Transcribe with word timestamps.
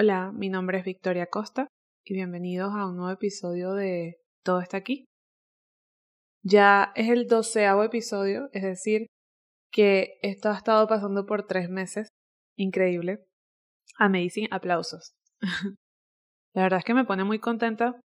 Hola, 0.00 0.30
mi 0.30 0.48
nombre 0.48 0.78
es 0.78 0.84
Victoria 0.84 1.26
Costa 1.26 1.66
y 2.04 2.14
bienvenidos 2.14 2.72
a 2.72 2.86
un 2.86 2.98
nuevo 2.98 3.10
episodio 3.10 3.72
de 3.72 4.20
Todo 4.44 4.60
está 4.60 4.76
aquí. 4.76 5.06
Ya 6.44 6.92
es 6.94 7.08
el 7.08 7.26
doceavo 7.26 7.82
episodio, 7.82 8.48
es 8.52 8.62
decir, 8.62 9.08
que 9.72 10.20
esto 10.22 10.50
ha 10.50 10.56
estado 10.56 10.86
pasando 10.86 11.26
por 11.26 11.48
tres 11.48 11.68
meses. 11.68 12.10
Increíble. 12.56 13.24
Amazing, 13.98 14.46
aplausos. 14.52 15.14
La 16.54 16.62
verdad 16.62 16.78
es 16.78 16.84
que 16.84 16.94
me 16.94 17.04
pone 17.04 17.24
muy 17.24 17.40
contenta 17.40 18.00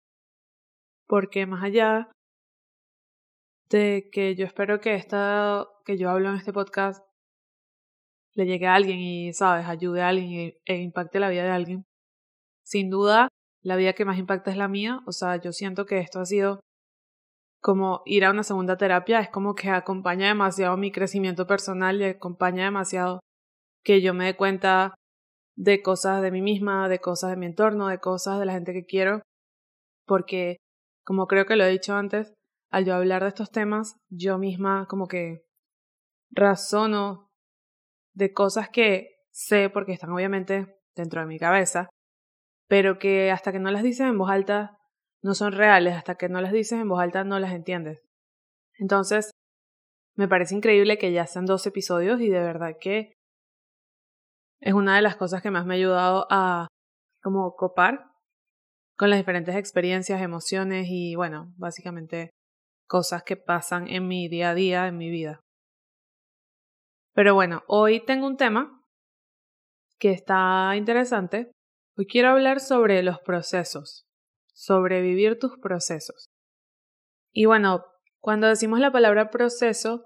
porque 1.07 1.45
más 1.45 1.63
allá 1.63 2.11
de 3.69 4.09
que 4.11 4.35
yo 4.35 4.47
espero 4.47 4.81
que 4.81 4.95
esta 4.95 5.67
que 5.85 5.99
yo 5.99 6.09
hablo 6.09 6.31
en 6.31 6.37
este 6.37 6.55
podcast 6.55 7.05
le 8.35 8.47
llegue 8.47 8.67
a 8.67 8.75
alguien 8.75 8.99
y, 8.99 9.33
sabes, 9.33 9.67
ayude 9.67 10.03
a 10.03 10.09
alguien 10.09 10.55
e, 10.65 10.77
impacte 10.77 11.21
la 11.21 11.29
vida 11.29 11.45
de 11.45 11.51
alguien. 11.51 11.85
Sin 12.65 12.91
duda, 12.91 13.29
la 13.63 13.77
vida 13.77 13.93
que 13.93 14.05
más 14.05 14.19
impacta 14.19 14.51
es 14.51 14.57
la 14.57 14.69
mía. 14.69 15.01
O 15.07 15.13
sea, 15.13 15.37
yo 15.37 15.53
siento 15.53 15.87
que 15.87 15.99
esto 15.99 16.21
ha 16.21 16.27
sido 16.27 16.61
como 17.63 18.03
ir 18.07 18.25
a 18.25 18.31
una 18.31 18.43
segunda 18.43 18.77
terapia, 18.77 19.21
es 19.21 19.31
como 19.31 19.55
que 19.55 19.71
acompaña 19.71 20.27
demasiado 20.27 20.77
mi 20.77 20.91
crecimiento 20.91 21.47
personal 21.47 22.01
y 22.01 22.05
acompaña 22.05 22.65
demasiado 22.65 23.21
que 23.85 24.03
yo 24.03 24.15
me 24.15 24.25
dé 24.25 24.37
cuenta 24.37 24.95
de 25.57 25.81
cosas 25.81 26.23
de 26.23 26.33
mí 26.33 26.43
misma, 26.43 26.89
de 26.89 26.99
cosas 26.99 27.31
de 27.31 27.37
mi 27.37 27.47
entorno, 27.47 27.87
de 27.87 27.99
cosas 27.99 28.41
de 28.41 28.47
la 28.47 28.55
gente 28.55 28.73
que 28.73 28.85
quiero, 28.85 29.23
porque, 30.07 30.57
como 31.05 31.27
creo 31.29 31.47
que 31.47 31.55
lo 31.55 31.65
he 31.65 31.71
dicho 31.71 31.95
antes, 31.95 32.33
al 32.71 32.85
yo 32.85 32.95
hablar 32.95 33.23
de 33.23 33.29
estos 33.29 33.51
temas, 33.51 33.97
yo 34.11 34.39
misma 34.39 34.87
como 34.89 35.07
que 35.07 35.45
razono 36.33 37.29
de 38.15 38.33
cosas 38.33 38.69
que 38.69 39.17
sé 39.31 39.71
porque 39.71 39.93
están 39.93 40.11
obviamente 40.11 40.79
dentro 40.95 41.21
de 41.21 41.27
mi 41.27 41.39
cabeza, 41.39 41.89
pero 42.69 42.99
que 42.99 43.31
hasta 43.31 43.53
que 43.53 43.59
no 43.59 43.71
las 43.71 43.83
dices 43.83 44.07
en 44.07 44.19
voz 44.19 44.31
alta 44.31 44.79
no 45.23 45.35
son 45.35 45.53
reales, 45.53 45.95
hasta 45.95 46.17
que 46.17 46.29
no 46.29 46.41
las 46.41 46.53
dices 46.53 46.81
en 46.81 46.89
voz 46.89 47.01
alta 47.01 47.25
no 47.25 47.39
las 47.39 47.53
entiendes. 47.53 48.03
Entonces, 48.79 49.31
me 50.17 50.29
parece 50.29 50.55
increíble 50.55 50.99
que 50.99 51.13
ya 51.13 51.27
sean 51.27 51.47
dos 51.47 51.67
episodios 51.67 52.21
y 52.21 52.29
de 52.29 52.41
verdad 52.41 52.77
que 52.81 53.15
es 54.61 54.75
una 54.75 54.97
de 54.97 55.03
las 55.03 55.17
cosas 55.17 55.43
que 55.43 55.51
más 55.51 55.67
me 55.67 55.75
ha 55.75 55.77
ayudado 55.77 56.27
a 56.31 56.69
como 57.23 57.55
copar 57.57 58.13
con 58.97 59.11
las 59.11 59.19
diferentes 59.19 59.57
experiencias, 59.57 60.21
emociones 60.21 60.87
y 60.89 61.15
bueno, 61.15 61.53
básicamente 61.57 62.31
cosas 62.87 63.23
que 63.23 63.37
pasan 63.37 63.89
en 63.89 64.07
mi 64.07 64.29
día 64.29 64.51
a 64.51 64.55
día, 64.55 64.87
en 64.87 64.99
mi 64.99 65.11
vida. 65.11 65.41
Pero 67.15 67.35
bueno, 67.35 67.63
hoy 67.67 68.05
tengo 68.05 68.27
un 68.27 68.37
tema 68.37 68.83
que 69.99 70.11
está 70.11 70.75
interesante. 70.77 71.53
Hoy 71.97 72.07
quiero 72.07 72.31
hablar 72.31 72.61
sobre 72.61 73.03
los 73.03 73.21
procesos, 73.21 74.05
sobrevivir 74.55 75.39
tus 75.39 75.59
procesos. 75.59 76.27
Y 77.33 77.45
bueno, 77.45 77.85
cuando 78.21 78.47
decimos 78.47 78.81
la 78.81 78.93
palabra 78.93 79.31
proceso, 79.31 80.05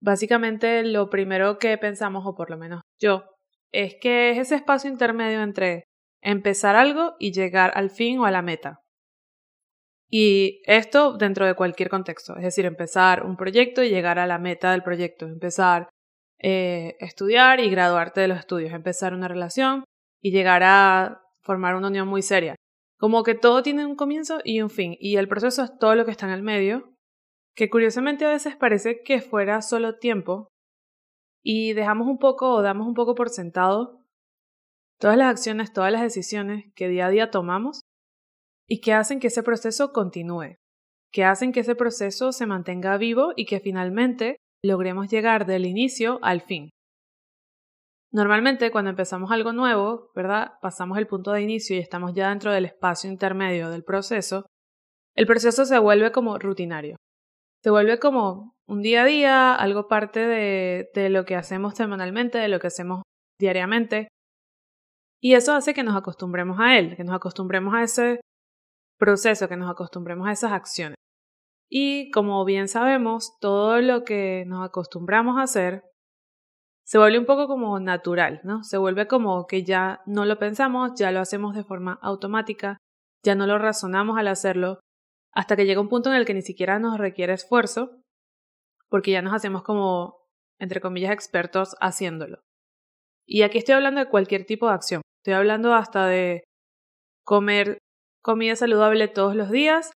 básicamente 0.00 0.84
lo 0.84 1.10
primero 1.10 1.58
que 1.58 1.76
pensamos, 1.78 2.24
o 2.26 2.34
por 2.34 2.50
lo 2.50 2.56
menos 2.56 2.82
yo, 3.00 3.24
es 3.72 3.96
que 4.00 4.30
es 4.30 4.38
ese 4.38 4.56
espacio 4.56 4.90
intermedio 4.90 5.42
entre 5.42 5.84
empezar 6.20 6.76
algo 6.76 7.14
y 7.18 7.32
llegar 7.32 7.72
al 7.74 7.90
fin 7.90 8.20
o 8.20 8.24
a 8.24 8.30
la 8.30 8.42
meta. 8.42 8.78
Y 10.14 10.60
esto 10.66 11.16
dentro 11.16 11.46
de 11.46 11.54
cualquier 11.54 11.88
contexto, 11.88 12.36
es 12.36 12.42
decir, 12.42 12.66
empezar 12.66 13.24
un 13.24 13.38
proyecto 13.38 13.82
y 13.82 13.88
llegar 13.88 14.18
a 14.18 14.26
la 14.26 14.38
meta 14.38 14.72
del 14.72 14.82
proyecto, 14.82 15.24
empezar 15.24 15.88
eh, 16.38 16.96
estudiar 17.00 17.60
y 17.60 17.70
graduarte 17.70 18.20
de 18.20 18.28
los 18.28 18.38
estudios, 18.38 18.72
empezar 18.72 19.14
una 19.14 19.26
relación 19.26 19.84
y 20.20 20.30
llegar 20.30 20.62
a 20.64 21.22
formar 21.40 21.76
una 21.76 21.88
unión 21.88 22.08
muy 22.08 22.20
seria. 22.20 22.56
Como 22.98 23.22
que 23.22 23.34
todo 23.34 23.62
tiene 23.62 23.86
un 23.86 23.96
comienzo 23.96 24.40
y 24.44 24.60
un 24.60 24.68
fin, 24.68 24.96
y 25.00 25.16
el 25.16 25.28
proceso 25.28 25.62
es 25.62 25.78
todo 25.78 25.94
lo 25.94 26.04
que 26.04 26.10
está 26.10 26.26
en 26.26 26.32
el 26.32 26.42
medio, 26.42 26.92
que 27.56 27.70
curiosamente 27.70 28.26
a 28.26 28.30
veces 28.30 28.54
parece 28.54 29.02
que 29.02 29.22
fuera 29.22 29.62
solo 29.62 29.96
tiempo, 29.98 30.48
y 31.42 31.72
dejamos 31.72 32.06
un 32.06 32.18
poco 32.18 32.50
o 32.52 32.60
damos 32.62 32.86
un 32.86 32.94
poco 32.94 33.14
por 33.14 33.30
sentado 33.30 34.04
todas 35.00 35.16
las 35.16 35.30
acciones, 35.30 35.72
todas 35.72 35.90
las 35.90 36.02
decisiones 36.02 36.66
que 36.74 36.88
día 36.88 37.06
a 37.06 37.10
día 37.10 37.30
tomamos 37.30 37.80
y 38.72 38.80
que 38.80 38.94
hacen 38.94 39.20
que 39.20 39.26
ese 39.26 39.42
proceso 39.42 39.92
continúe, 39.92 40.56
que 41.12 41.24
hacen 41.24 41.52
que 41.52 41.60
ese 41.60 41.74
proceso 41.74 42.32
se 42.32 42.46
mantenga 42.46 42.96
vivo 42.96 43.34
y 43.36 43.44
que 43.44 43.60
finalmente 43.60 44.38
logremos 44.64 45.10
llegar 45.10 45.44
del 45.44 45.66
inicio 45.66 46.18
al 46.22 46.40
fin. 46.40 46.70
Normalmente 48.14 48.70
cuando 48.70 48.88
empezamos 48.88 49.30
algo 49.30 49.52
nuevo, 49.52 50.10
¿verdad? 50.14 50.52
Pasamos 50.62 50.96
el 50.96 51.06
punto 51.06 51.32
de 51.32 51.42
inicio 51.42 51.76
y 51.76 51.80
estamos 51.80 52.14
ya 52.14 52.30
dentro 52.30 52.50
del 52.50 52.64
espacio 52.64 53.10
intermedio 53.10 53.68
del 53.68 53.84
proceso, 53.84 54.46
el 55.14 55.26
proceso 55.26 55.66
se 55.66 55.78
vuelve 55.78 56.10
como 56.10 56.38
rutinario. 56.38 56.96
Se 57.62 57.68
vuelve 57.68 57.98
como 57.98 58.54
un 58.66 58.80
día 58.80 59.02
a 59.02 59.04
día, 59.04 59.54
algo 59.54 59.86
parte 59.86 60.20
de, 60.20 60.88
de 60.94 61.10
lo 61.10 61.26
que 61.26 61.36
hacemos 61.36 61.74
semanalmente, 61.74 62.38
de 62.38 62.48
lo 62.48 62.58
que 62.58 62.68
hacemos 62.68 63.02
diariamente. 63.38 64.08
Y 65.20 65.34
eso 65.34 65.52
hace 65.52 65.74
que 65.74 65.82
nos 65.82 65.94
acostumbremos 65.94 66.58
a 66.58 66.78
él, 66.78 66.96
que 66.96 67.04
nos 67.04 67.14
acostumbremos 67.14 67.74
a 67.74 67.82
ese 67.82 68.20
proceso, 69.02 69.48
que 69.48 69.56
nos 69.56 69.68
acostumbremos 69.68 70.28
a 70.28 70.32
esas 70.32 70.52
acciones. 70.52 70.94
Y 71.68 72.12
como 72.12 72.44
bien 72.44 72.68
sabemos, 72.68 73.36
todo 73.40 73.80
lo 73.80 74.04
que 74.04 74.44
nos 74.46 74.64
acostumbramos 74.64 75.38
a 75.38 75.42
hacer 75.42 75.82
se 76.84 76.98
vuelve 76.98 77.18
un 77.18 77.26
poco 77.26 77.48
como 77.48 77.80
natural, 77.80 78.40
¿no? 78.44 78.62
Se 78.62 78.78
vuelve 78.78 79.08
como 79.08 79.46
que 79.48 79.64
ya 79.64 80.02
no 80.06 80.24
lo 80.24 80.38
pensamos, 80.38 80.92
ya 80.96 81.10
lo 81.10 81.18
hacemos 81.18 81.56
de 81.56 81.64
forma 81.64 81.98
automática, 82.00 82.76
ya 83.24 83.34
no 83.34 83.46
lo 83.48 83.58
razonamos 83.58 84.18
al 84.18 84.28
hacerlo, 84.28 84.78
hasta 85.32 85.56
que 85.56 85.66
llega 85.66 85.80
un 85.80 85.88
punto 85.88 86.10
en 86.10 86.16
el 86.16 86.24
que 86.24 86.34
ni 86.34 86.42
siquiera 86.42 86.78
nos 86.78 86.96
requiere 86.98 87.32
esfuerzo, 87.32 87.90
porque 88.88 89.10
ya 89.10 89.22
nos 89.22 89.34
hacemos 89.34 89.64
como, 89.64 90.18
entre 90.60 90.80
comillas, 90.80 91.10
expertos 91.10 91.74
haciéndolo. 91.80 92.38
Y 93.26 93.42
aquí 93.42 93.58
estoy 93.58 93.74
hablando 93.74 94.00
de 94.00 94.10
cualquier 94.10 94.44
tipo 94.44 94.68
de 94.68 94.74
acción. 94.74 95.02
Estoy 95.24 95.34
hablando 95.34 95.74
hasta 95.74 96.06
de 96.06 96.44
comer 97.24 97.78
comida 98.22 98.56
saludable 98.56 99.08
todos 99.08 99.34
los 99.34 99.50
días, 99.50 99.92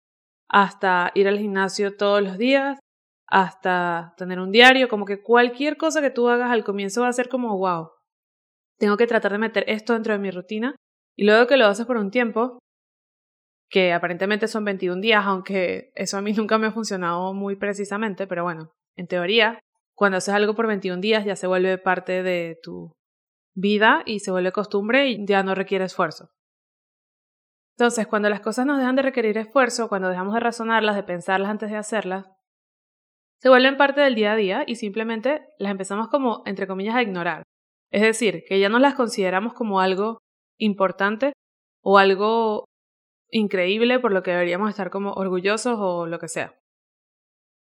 hasta 0.48 1.10
ir 1.14 1.28
al 1.28 1.38
gimnasio 1.38 1.96
todos 1.96 2.22
los 2.22 2.38
días, 2.38 2.78
hasta 3.26 4.14
tener 4.16 4.38
un 4.38 4.52
diario, 4.52 4.88
como 4.88 5.06
que 5.06 5.22
cualquier 5.22 5.76
cosa 5.76 6.00
que 6.00 6.10
tú 6.10 6.28
hagas 6.28 6.50
al 6.50 6.64
comienzo 6.64 7.02
va 7.02 7.08
a 7.08 7.12
ser 7.12 7.28
como, 7.28 7.56
wow, 7.58 7.90
tengo 8.78 8.96
que 8.96 9.06
tratar 9.06 9.32
de 9.32 9.38
meter 9.38 9.64
esto 9.68 9.94
dentro 9.94 10.12
de 10.12 10.18
mi 10.18 10.30
rutina. 10.30 10.76
Y 11.16 11.24
luego 11.24 11.46
que 11.46 11.56
lo 11.56 11.66
haces 11.66 11.86
por 11.86 11.96
un 11.96 12.10
tiempo, 12.10 12.58
que 13.70 13.92
aparentemente 13.92 14.48
son 14.48 14.64
21 14.64 15.00
días, 15.00 15.24
aunque 15.24 15.92
eso 15.94 16.18
a 16.18 16.22
mí 16.22 16.32
nunca 16.36 16.58
me 16.58 16.66
ha 16.66 16.72
funcionado 16.72 17.32
muy 17.32 17.56
precisamente, 17.56 18.26
pero 18.26 18.44
bueno, 18.44 18.72
en 18.96 19.06
teoría, 19.06 19.58
cuando 19.94 20.18
haces 20.18 20.34
algo 20.34 20.54
por 20.54 20.66
21 20.66 21.00
días 21.00 21.24
ya 21.24 21.36
se 21.36 21.46
vuelve 21.46 21.78
parte 21.78 22.22
de 22.22 22.58
tu 22.62 22.92
vida 23.54 24.02
y 24.04 24.20
se 24.20 24.30
vuelve 24.30 24.52
costumbre 24.52 25.08
y 25.08 25.26
ya 25.26 25.42
no 25.42 25.54
requiere 25.54 25.84
esfuerzo. 25.84 26.28
Entonces, 27.76 28.06
cuando 28.06 28.28
las 28.28 28.40
cosas 28.40 28.66
nos 28.66 28.78
dejan 28.78 28.96
de 28.96 29.02
requerir 29.02 29.38
esfuerzo, 29.38 29.88
cuando 29.88 30.08
dejamos 30.08 30.34
de 30.34 30.40
razonarlas, 30.40 30.96
de 30.96 31.02
pensarlas 31.02 31.50
antes 31.50 31.70
de 31.70 31.76
hacerlas, 31.76 32.26
se 33.40 33.48
vuelven 33.48 33.76
parte 33.76 34.00
del 34.00 34.14
día 34.14 34.32
a 34.32 34.36
día 34.36 34.64
y 34.66 34.76
simplemente 34.76 35.48
las 35.58 35.72
empezamos 35.72 36.08
como, 36.08 36.42
entre 36.46 36.66
comillas, 36.66 36.94
a 36.94 37.02
ignorar. 37.02 37.42
Es 37.90 38.02
decir, 38.02 38.44
que 38.46 38.60
ya 38.60 38.68
no 38.68 38.78
las 38.78 38.94
consideramos 38.94 39.52
como 39.52 39.80
algo 39.80 40.18
importante 40.58 41.32
o 41.82 41.98
algo 41.98 42.66
increíble 43.30 43.98
por 43.98 44.12
lo 44.12 44.22
que 44.22 44.30
deberíamos 44.30 44.70
estar 44.70 44.90
como 44.90 45.12
orgullosos 45.12 45.76
o 45.78 46.06
lo 46.06 46.18
que 46.18 46.28
sea. 46.28 46.54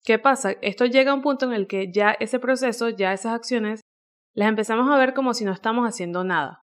¿Qué 0.05 0.19
pasa? 0.19 0.51
Esto 0.61 0.85
llega 0.85 1.11
a 1.11 1.15
un 1.15 1.21
punto 1.21 1.45
en 1.45 1.53
el 1.53 1.67
que 1.67 1.91
ya 1.91 2.11
ese 2.11 2.39
proceso, 2.39 2.89
ya 2.89 3.11
esas 3.11 3.33
acciones, 3.33 3.81
las 4.33 4.47
empezamos 4.47 4.89
a 4.89 4.97
ver 4.97 5.13
como 5.13 5.33
si 5.33 5.43
no 5.43 5.51
estamos 5.51 5.85
haciendo 5.85 6.23
nada. 6.23 6.61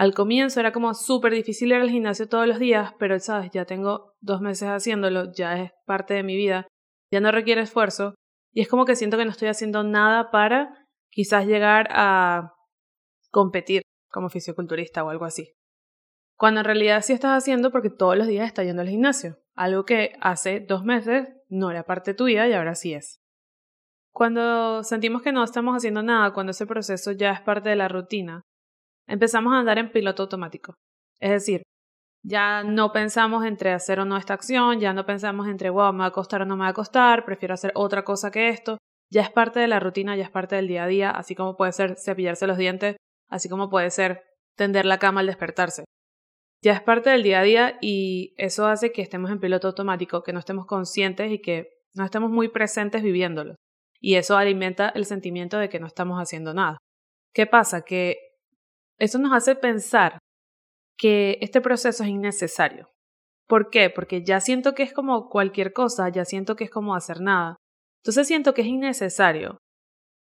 Al 0.00 0.14
comienzo 0.14 0.60
era 0.60 0.72
como 0.72 0.94
súper 0.94 1.34
difícil 1.34 1.72
ir 1.72 1.74
al 1.74 1.90
gimnasio 1.90 2.26
todos 2.26 2.46
los 2.46 2.58
días, 2.58 2.94
pero 2.98 3.20
sabes, 3.20 3.50
ya 3.50 3.66
tengo 3.66 4.14
dos 4.22 4.40
meses 4.40 4.66
haciéndolo, 4.66 5.30
ya 5.34 5.60
es 5.60 5.72
parte 5.84 6.14
de 6.14 6.22
mi 6.22 6.36
vida, 6.36 6.66
ya 7.12 7.20
no 7.20 7.30
requiere 7.30 7.60
esfuerzo 7.60 8.14
y 8.50 8.62
es 8.62 8.68
como 8.68 8.86
que 8.86 8.96
siento 8.96 9.18
que 9.18 9.26
no 9.26 9.30
estoy 9.30 9.48
haciendo 9.48 9.82
nada 9.82 10.30
para 10.30 10.88
quizás 11.10 11.44
llegar 11.44 11.86
a 11.90 12.54
competir 13.30 13.82
como 14.08 14.30
fisioculturista 14.30 15.04
o 15.04 15.10
algo 15.10 15.26
así. 15.26 15.52
Cuando 16.34 16.60
en 16.60 16.64
realidad 16.64 17.02
sí 17.02 17.12
estás 17.12 17.36
haciendo 17.36 17.70
porque 17.70 17.90
todos 17.90 18.16
los 18.16 18.26
días 18.26 18.46
estás 18.46 18.64
yendo 18.64 18.80
al 18.80 18.88
gimnasio, 18.88 19.36
algo 19.54 19.84
que 19.84 20.14
hace 20.22 20.60
dos 20.60 20.82
meses 20.82 21.28
no 21.50 21.70
era 21.70 21.84
parte 21.84 22.14
tuya 22.14 22.48
y 22.48 22.54
ahora 22.54 22.74
sí 22.74 22.94
es. 22.94 23.20
Cuando 24.12 24.82
sentimos 24.82 25.20
que 25.20 25.32
no 25.32 25.44
estamos 25.44 25.76
haciendo 25.76 26.02
nada, 26.02 26.32
cuando 26.32 26.52
ese 26.52 26.66
proceso 26.66 27.12
ya 27.12 27.32
es 27.32 27.42
parte 27.42 27.68
de 27.68 27.76
la 27.76 27.88
rutina, 27.88 28.46
empezamos 29.10 29.52
a 29.52 29.58
andar 29.58 29.78
en 29.78 29.90
piloto 29.90 30.22
automático. 30.22 30.74
Es 31.20 31.30
decir, 31.30 31.62
ya 32.22 32.62
no 32.62 32.92
pensamos 32.92 33.44
entre 33.44 33.72
hacer 33.72 34.00
o 34.00 34.04
no 34.04 34.16
esta 34.16 34.34
acción, 34.34 34.78
ya 34.78 34.92
no 34.92 35.04
pensamos 35.04 35.48
entre, 35.48 35.70
wow, 35.70 35.92
me 35.92 36.00
va 36.00 36.06
a 36.06 36.12
costar 36.12 36.42
o 36.42 36.44
no 36.44 36.56
me 36.56 36.64
va 36.64 36.68
a 36.68 36.74
costar, 36.74 37.24
prefiero 37.24 37.54
hacer 37.54 37.72
otra 37.74 38.04
cosa 38.04 38.30
que 38.30 38.48
esto. 38.48 38.78
Ya 39.10 39.22
es 39.22 39.30
parte 39.30 39.58
de 39.58 39.66
la 39.66 39.80
rutina, 39.80 40.16
ya 40.16 40.24
es 40.24 40.30
parte 40.30 40.56
del 40.56 40.68
día 40.68 40.84
a 40.84 40.86
día, 40.86 41.10
así 41.10 41.34
como 41.34 41.56
puede 41.56 41.72
ser 41.72 41.96
cepillarse 41.96 42.46
los 42.46 42.58
dientes, 42.58 42.96
así 43.28 43.48
como 43.48 43.68
puede 43.68 43.90
ser 43.90 44.22
tender 44.56 44.86
la 44.86 44.98
cama 44.98 45.20
al 45.20 45.26
despertarse. 45.26 45.84
Ya 46.62 46.74
es 46.74 46.82
parte 46.82 47.10
del 47.10 47.22
día 47.22 47.40
a 47.40 47.42
día 47.42 47.78
y 47.80 48.34
eso 48.36 48.66
hace 48.66 48.92
que 48.92 49.02
estemos 49.02 49.30
en 49.30 49.40
piloto 49.40 49.68
automático, 49.68 50.22
que 50.22 50.32
no 50.32 50.38
estemos 50.38 50.66
conscientes 50.66 51.32
y 51.32 51.40
que 51.40 51.70
no 51.94 52.04
estemos 52.04 52.30
muy 52.30 52.48
presentes 52.48 53.02
viviéndolo. 53.02 53.56
Y 53.98 54.14
eso 54.16 54.36
alimenta 54.36 54.90
el 54.90 55.06
sentimiento 55.06 55.58
de 55.58 55.68
que 55.68 55.80
no 55.80 55.86
estamos 55.86 56.18
haciendo 56.18 56.54
nada. 56.54 56.78
¿Qué 57.34 57.46
pasa? 57.46 57.82
Que 57.82 58.29
eso 59.00 59.18
nos 59.18 59.32
hace 59.32 59.56
pensar 59.56 60.18
que 60.96 61.38
este 61.40 61.60
proceso 61.60 62.04
es 62.04 62.10
innecesario. 62.10 62.90
¿Por 63.48 63.70
qué? 63.70 63.90
Porque 63.90 64.22
ya 64.22 64.40
siento 64.40 64.74
que 64.74 64.82
es 64.82 64.92
como 64.92 65.28
cualquier 65.28 65.72
cosa, 65.72 66.08
ya 66.10 66.24
siento 66.24 66.54
que 66.54 66.64
es 66.64 66.70
como 66.70 66.94
hacer 66.94 67.20
nada. 67.20 67.56
Entonces 68.02 68.28
siento 68.28 68.54
que 68.54 68.62
es 68.62 68.68
innecesario. 68.68 69.58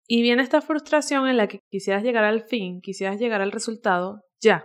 Y 0.09 0.23
viene 0.23 0.43
esta 0.43 0.61
frustración 0.61 1.29
en 1.29 1.37
la 1.37 1.49
que 1.49 1.61
quisieras 1.71 2.03
llegar 2.03 2.25
al 2.25 2.43
fin, 2.43 2.81
quisieras 2.81 3.19
llegar 3.19 3.41
al 3.43 3.53
resultado 3.53 4.21
ya, 4.41 4.65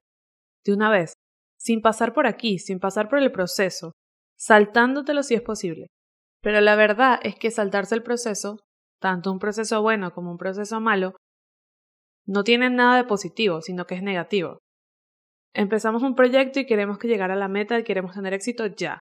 de 0.66 0.74
una 0.74 0.90
vez, 0.90 1.14
sin 1.60 1.82
pasar 1.82 2.14
por 2.14 2.28
aquí, 2.28 2.60
sin 2.60 2.80
pasar 2.80 3.10
por 3.10 3.20
el 3.20 3.32
proceso, 3.32 3.92
saltándotelo 4.38 5.24
si 5.24 5.36
es 5.36 5.42
posible. 5.42 5.88
Pero 6.42 6.62
la 6.62 6.76
verdad 6.76 7.20
es 7.24 7.36
que 7.36 7.52
saltarse 7.52 7.96
el 7.96 8.04
proceso, 8.04 8.60
tanto 9.02 9.32
un 9.32 9.40
proceso 9.40 9.82
bueno 9.82 10.12
como 10.12 10.32
un 10.32 10.38
proceso 10.38 10.80
malo, 10.80 11.16
no 12.28 12.44
tiene 12.44 12.70
nada 12.70 12.98
de 12.98 13.04
positivo, 13.06 13.62
sino 13.62 13.86
que 13.86 13.96
es 13.96 14.04
negativo. 14.04 14.60
Empezamos 15.54 16.04
un 16.04 16.16
proyecto 16.16 16.60
y 16.60 16.66
queremos 16.66 17.00
que 17.00 17.08
llegara 17.08 17.34
a 17.34 17.38
la 17.38 17.48
meta 17.48 17.80
y 17.80 17.84
queremos 17.84 18.14
tener 18.14 18.34
éxito 18.34 18.68
ya. 18.68 19.00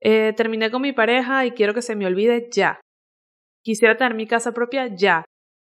Eh, 0.00 0.32
terminé 0.36 0.70
con 0.70 0.82
mi 0.82 0.92
pareja 0.92 1.44
y 1.44 1.52
quiero 1.52 1.74
que 1.74 1.82
se 1.82 1.94
me 1.94 2.06
olvide 2.06 2.48
ya. 2.50 2.80
Quisiera 3.62 3.96
tener 3.96 4.14
mi 4.14 4.26
casa 4.26 4.52
propia 4.52 4.86
ya. 4.94 5.24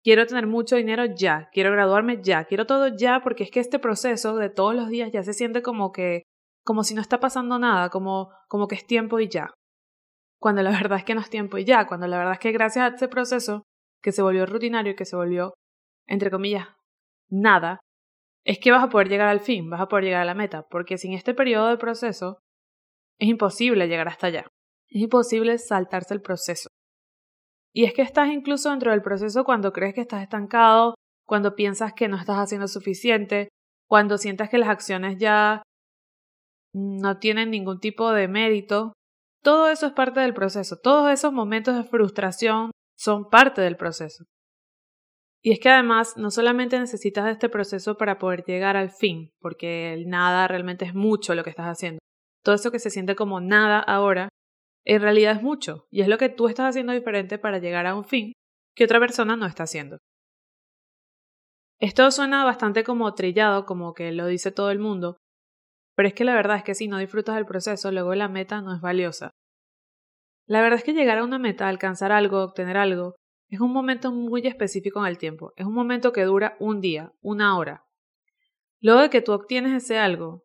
Quiero 0.04 0.26
tener 0.26 0.46
mucho 0.46 0.76
dinero 0.76 1.04
ya. 1.06 1.48
Quiero 1.52 1.72
graduarme 1.72 2.20
ya. 2.22 2.44
Quiero 2.44 2.66
todo 2.66 2.88
ya 2.88 3.20
porque 3.22 3.44
es 3.44 3.50
que 3.50 3.60
este 3.60 3.78
proceso 3.78 4.36
de 4.36 4.50
todos 4.50 4.74
los 4.74 4.88
días 4.88 5.10
ya 5.12 5.22
se 5.22 5.32
siente 5.32 5.62
como 5.62 5.92
que 5.92 6.22
como 6.64 6.82
si 6.82 6.94
no 6.94 7.00
está 7.00 7.20
pasando 7.20 7.58
nada, 7.58 7.90
como 7.90 8.30
como 8.48 8.68
que 8.68 8.74
es 8.74 8.86
tiempo 8.86 9.18
y 9.20 9.28
ya. 9.28 9.54
Cuando 10.40 10.62
la 10.62 10.70
verdad 10.82 10.98
es 10.98 11.04
que 11.04 11.14
no 11.14 11.20
es 11.20 11.30
tiempo 11.30 11.58
y 11.58 11.64
ya, 11.64 11.86
cuando 11.86 12.06
la 12.06 12.18
verdad 12.18 12.34
es 12.34 12.38
que 12.40 12.52
gracias 12.52 12.84
a 12.84 12.94
este 12.94 13.08
proceso 13.08 13.62
que 14.02 14.12
se 14.12 14.22
volvió 14.22 14.46
rutinario 14.46 14.92
y 14.92 14.96
que 14.96 15.04
se 15.04 15.16
volvió 15.16 15.54
entre 16.06 16.30
comillas 16.30 16.68
nada, 17.28 17.80
es 18.44 18.58
que 18.58 18.70
vas 18.70 18.84
a 18.84 18.88
poder 18.88 19.08
llegar 19.08 19.28
al 19.28 19.40
fin, 19.40 19.68
vas 19.68 19.80
a 19.80 19.88
poder 19.88 20.04
llegar 20.04 20.22
a 20.22 20.26
la 20.26 20.34
meta, 20.34 20.66
porque 20.70 20.98
sin 20.98 21.12
este 21.12 21.34
periodo 21.34 21.68
de 21.68 21.78
proceso 21.78 22.38
es 23.18 23.28
imposible 23.28 23.88
llegar 23.88 24.08
hasta 24.08 24.28
allá. 24.28 24.46
Es 24.88 25.02
imposible 25.02 25.58
saltarse 25.58 26.14
el 26.14 26.22
proceso. 26.22 26.68
Y 27.74 27.84
es 27.84 27.92
que 27.92 28.02
estás 28.02 28.28
incluso 28.28 28.70
dentro 28.70 28.92
del 28.92 29.02
proceso 29.02 29.44
cuando 29.44 29.72
crees 29.72 29.94
que 29.94 30.00
estás 30.00 30.22
estancado, 30.22 30.94
cuando 31.26 31.56
piensas 31.56 31.92
que 31.92 32.08
no 32.08 32.16
estás 32.16 32.36
haciendo 32.36 32.68
suficiente, 32.68 33.48
cuando 33.88 34.16
sientas 34.16 34.48
que 34.48 34.58
las 34.58 34.68
acciones 34.68 35.18
ya 35.18 35.62
no 36.72 37.18
tienen 37.18 37.50
ningún 37.50 37.80
tipo 37.80 38.12
de 38.12 38.28
mérito. 38.28 38.92
Todo 39.42 39.68
eso 39.68 39.86
es 39.86 39.92
parte 39.92 40.20
del 40.20 40.34
proceso. 40.34 40.76
Todos 40.82 41.10
esos 41.10 41.32
momentos 41.32 41.76
de 41.76 41.84
frustración 41.84 42.70
son 42.96 43.28
parte 43.28 43.60
del 43.60 43.76
proceso. 43.76 44.24
Y 45.42 45.52
es 45.52 45.60
que 45.60 45.68
además 45.68 46.16
no 46.16 46.30
solamente 46.30 46.78
necesitas 46.78 47.28
este 47.30 47.48
proceso 47.48 47.96
para 47.96 48.18
poder 48.18 48.44
llegar 48.44 48.76
al 48.76 48.90
fin, 48.90 49.30
porque 49.40 49.92
el 49.92 50.08
nada 50.08 50.48
realmente 50.48 50.84
es 50.84 50.94
mucho 50.94 51.34
lo 51.34 51.44
que 51.44 51.50
estás 51.50 51.66
haciendo. 51.66 51.98
Todo 52.42 52.54
eso 52.54 52.70
que 52.70 52.78
se 52.78 52.90
siente 52.90 53.14
como 53.14 53.40
nada 53.40 53.78
ahora 53.80 54.28
en 54.84 55.02
realidad 55.02 55.36
es 55.36 55.42
mucho 55.42 55.86
y 55.90 56.00
es 56.02 56.08
lo 56.08 56.16
que 56.16 56.28
tú 56.28 56.48
estás 56.48 56.70
haciendo 56.70 56.92
diferente 56.92 57.38
para 57.38 57.58
llegar 57.58 57.86
a 57.86 57.96
un 57.96 58.04
fin 58.04 58.32
que 58.76 58.84
otra 58.84 59.00
persona 59.00 59.36
no 59.36 59.46
está 59.46 59.64
haciendo. 59.64 59.98
Esto 61.80 62.10
suena 62.10 62.44
bastante 62.44 62.84
como 62.84 63.12
trillado, 63.14 63.66
como 63.66 63.92
que 63.92 64.12
lo 64.12 64.26
dice 64.26 64.52
todo 64.52 64.70
el 64.70 64.78
mundo, 64.78 65.16
pero 65.96 66.08
es 66.08 66.14
que 66.14 66.24
la 66.24 66.34
verdad 66.34 66.58
es 66.58 66.62
que 66.62 66.74
si 66.74 66.88
no 66.88 66.98
disfrutas 66.98 67.34
del 67.34 67.46
proceso, 67.46 67.90
luego 67.90 68.14
la 68.14 68.28
meta 68.28 68.60
no 68.60 68.74
es 68.74 68.80
valiosa. 68.80 69.30
La 70.46 70.60
verdad 70.60 70.78
es 70.78 70.84
que 70.84 70.92
llegar 70.92 71.18
a 71.18 71.24
una 71.24 71.38
meta, 71.38 71.68
alcanzar 71.68 72.12
algo, 72.12 72.42
obtener 72.42 72.76
algo, 72.76 73.16
es 73.48 73.60
un 73.60 73.72
momento 73.72 74.12
muy 74.12 74.46
específico 74.46 75.00
en 75.00 75.06
el 75.06 75.18
tiempo, 75.18 75.52
es 75.56 75.66
un 75.66 75.74
momento 75.74 76.12
que 76.12 76.24
dura 76.24 76.56
un 76.58 76.80
día, 76.80 77.12
una 77.20 77.56
hora. 77.56 77.84
Luego 78.80 79.00
de 79.00 79.10
que 79.10 79.22
tú 79.22 79.32
obtienes 79.32 79.84
ese 79.84 79.98
algo, 79.98 80.44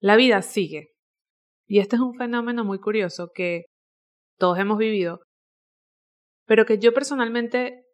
la 0.00 0.16
vida 0.16 0.42
sigue, 0.42 0.94
y 1.66 1.80
este 1.80 1.96
es 1.96 2.02
un 2.02 2.14
fenómeno 2.14 2.64
muy 2.64 2.78
curioso 2.78 3.30
que 3.34 3.66
todos 4.38 4.58
hemos 4.58 4.78
vivido, 4.78 5.20
pero 6.46 6.64
que 6.64 6.78
yo 6.78 6.94
personalmente 6.94 7.84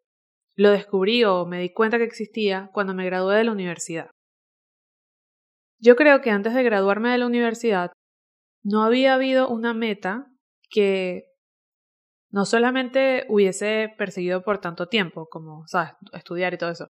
lo 0.56 0.70
descubrí 0.70 1.25
o 1.25 1.44
me 1.44 1.61
di 1.61 1.72
cuenta 1.72 1.99
que 1.99 2.05
existía 2.05 2.70
cuando 2.72 2.94
me 2.94 3.05
gradué 3.05 3.37
de 3.37 3.44
la 3.44 3.52
universidad. 3.52 4.11
Yo 5.81 5.96
creo 5.96 6.20
que 6.20 6.31
antes 6.31 6.55
de 6.55 6.62
graduarme 6.62 7.11
de 7.11 7.19
la 7.19 7.26
universidad 7.26 7.90
no 8.62 8.84
había 8.84 9.14
habido 9.14 9.49
una 9.49 9.75
meta 9.75 10.26
que 10.70 11.25
no 12.34 12.44
solamente 12.44 13.26
hubiese 13.28 13.94
perseguido 13.96 14.42
por 14.42 14.58
tanto 14.58 14.88
tiempo, 14.88 15.28
como, 15.31 15.69
sabes, 15.69 15.92
estudiar 16.12 16.52
y 16.52 16.58
todo 16.58 16.70
eso, 16.70 16.88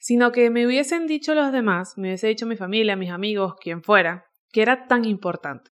sino 0.00 0.32
que 0.32 0.50
me 0.50 0.66
hubiesen 0.66 1.06
dicho 1.06 1.36
los 1.36 1.52
demás, 1.52 1.96
me 1.96 2.08
hubiese 2.08 2.26
dicho 2.26 2.46
mi 2.46 2.56
familia, 2.56 2.96
mis 2.96 3.12
amigos, 3.12 3.54
quien 3.60 3.84
fuera, 3.84 4.26
que 4.52 4.62
era 4.62 4.88
tan 4.88 5.04
importante. 5.04 5.70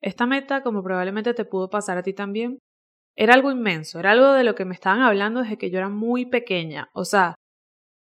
Esta 0.00 0.24
meta, 0.24 0.62
como 0.62 0.82
probablemente 0.82 1.34
te 1.34 1.44
pudo 1.44 1.68
pasar 1.68 1.98
a 1.98 2.02
ti 2.02 2.14
también, 2.14 2.58
era 3.16 3.34
algo 3.34 3.50
inmenso, 3.50 4.00
era 4.00 4.12
algo 4.12 4.32
de 4.32 4.44
lo 4.44 4.54
que 4.54 4.64
me 4.64 4.74
estaban 4.74 5.02
hablando 5.02 5.42
desde 5.42 5.58
que 5.58 5.70
yo 5.70 5.76
era 5.76 5.90
muy 5.90 6.24
pequeña. 6.24 6.88
O 6.94 7.04
sea, 7.04 7.34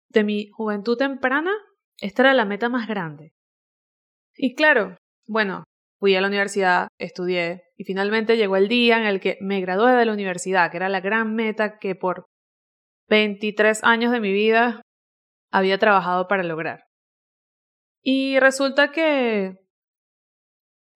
de 0.09 0.23
mi 0.23 0.47
juventud 0.51 0.95
temprana, 0.95 1.51
esta 1.99 2.21
era 2.21 2.33
la 2.33 2.45
meta 2.45 2.69
más 2.69 2.87
grande. 2.87 3.33
Y 4.37 4.55
claro, 4.55 4.95
bueno, 5.27 5.65
fui 5.99 6.15
a 6.15 6.21
la 6.21 6.27
universidad, 6.27 6.87
estudié 6.97 7.63
y 7.77 7.83
finalmente 7.83 8.37
llegó 8.37 8.55
el 8.55 8.67
día 8.67 8.97
en 8.97 9.05
el 9.05 9.19
que 9.19 9.37
me 9.41 9.61
gradué 9.61 9.91
de 9.93 10.05
la 10.05 10.13
universidad, 10.13 10.71
que 10.71 10.77
era 10.77 10.89
la 10.89 11.01
gran 11.01 11.35
meta 11.35 11.77
que 11.77 11.95
por 11.95 12.25
23 13.09 13.83
años 13.83 14.11
de 14.11 14.19
mi 14.19 14.31
vida 14.31 14.81
había 15.51 15.77
trabajado 15.77 16.27
para 16.27 16.43
lograr. 16.43 16.83
Y 18.01 18.39
resulta 18.39 18.91
que 18.91 19.57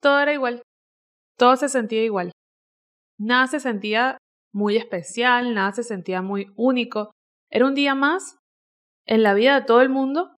todo 0.02 0.20
era 0.20 0.34
igual. 0.34 0.62
Todo 1.38 1.56
se 1.56 1.70
sentía 1.70 2.04
igual. 2.04 2.32
Nada 3.18 3.48
se 3.48 3.60
sentía 3.60 4.18
muy 4.54 4.78
especial, 4.78 5.54
nada 5.54 5.72
se 5.74 5.84
sentía 5.84 6.22
muy 6.22 6.52
único. 6.56 7.12
Era 7.50 7.66
un 7.66 7.74
día 7.74 7.96
más 7.96 8.38
en 9.06 9.24
la 9.24 9.34
vida 9.34 9.60
de 9.60 9.66
todo 9.66 9.82
el 9.82 9.90
mundo. 9.90 10.36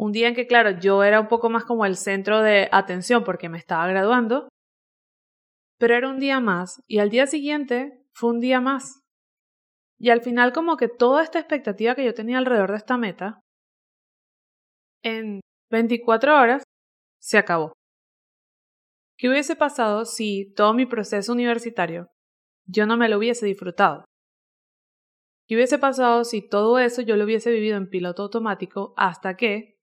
Un 0.00 0.12
día 0.12 0.28
en 0.28 0.36
que, 0.36 0.46
claro, 0.46 0.78
yo 0.78 1.02
era 1.02 1.20
un 1.20 1.26
poco 1.26 1.50
más 1.50 1.64
como 1.64 1.84
el 1.84 1.96
centro 1.96 2.40
de 2.40 2.68
atención 2.70 3.24
porque 3.24 3.48
me 3.48 3.58
estaba 3.58 3.88
graduando. 3.88 4.48
Pero 5.76 5.96
era 5.96 6.08
un 6.08 6.20
día 6.20 6.38
más 6.38 6.80
y 6.86 7.00
al 7.00 7.10
día 7.10 7.26
siguiente 7.26 8.00
fue 8.12 8.30
un 8.30 8.38
día 8.38 8.60
más. 8.60 9.00
Y 9.98 10.10
al 10.10 10.20
final 10.20 10.52
como 10.52 10.76
que 10.76 10.86
toda 10.86 11.24
esta 11.24 11.40
expectativa 11.40 11.96
que 11.96 12.04
yo 12.04 12.14
tenía 12.14 12.38
alrededor 12.38 12.70
de 12.70 12.76
esta 12.76 12.96
meta, 12.96 13.40
en 15.02 15.40
24 15.72 16.40
horas, 16.40 16.62
se 17.20 17.36
acabó. 17.36 17.72
¿Qué 19.16 19.28
hubiese 19.28 19.56
pasado 19.56 20.04
si 20.04 20.54
todo 20.54 20.74
mi 20.74 20.86
proceso 20.86 21.32
universitario 21.32 22.06
yo 22.68 22.86
no 22.86 22.96
me 22.96 23.08
lo 23.08 23.18
hubiese 23.18 23.46
disfrutado? 23.46 24.04
¿Qué 25.48 25.56
hubiese 25.56 25.78
pasado 25.78 26.22
si 26.22 26.48
todo 26.48 26.78
eso 26.78 27.02
yo 27.02 27.16
lo 27.16 27.24
hubiese 27.24 27.50
vivido 27.50 27.76
en 27.76 27.90
piloto 27.90 28.22
automático 28.22 28.94
hasta 28.96 29.36
que 29.36 29.77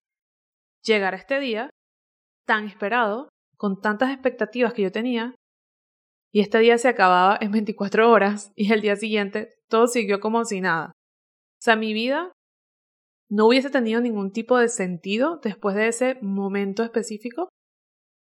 llegara 0.85 1.17
este 1.17 1.39
día 1.39 1.69
tan 2.45 2.65
esperado, 2.67 3.29
con 3.57 3.81
tantas 3.81 4.11
expectativas 4.11 4.73
que 4.73 4.83
yo 4.83 4.91
tenía, 4.91 5.33
y 6.31 6.41
este 6.41 6.59
día 6.59 6.77
se 6.77 6.89
acababa 6.89 7.37
en 7.39 7.51
24 7.51 8.11
horas 8.11 8.51
y 8.55 8.71
el 8.73 8.81
día 8.81 8.95
siguiente 8.95 9.53
todo 9.69 9.87
siguió 9.87 10.19
como 10.19 10.43
si 10.45 10.61
nada? 10.61 10.87
O 10.87 11.61
sea, 11.61 11.75
mi 11.75 11.93
vida 11.93 12.31
no 13.29 13.47
hubiese 13.47 13.69
tenido 13.69 14.01
ningún 14.01 14.31
tipo 14.31 14.57
de 14.57 14.67
sentido 14.67 15.39
después 15.41 15.75
de 15.75 15.87
ese 15.87 16.17
momento 16.21 16.83
específico 16.83 17.49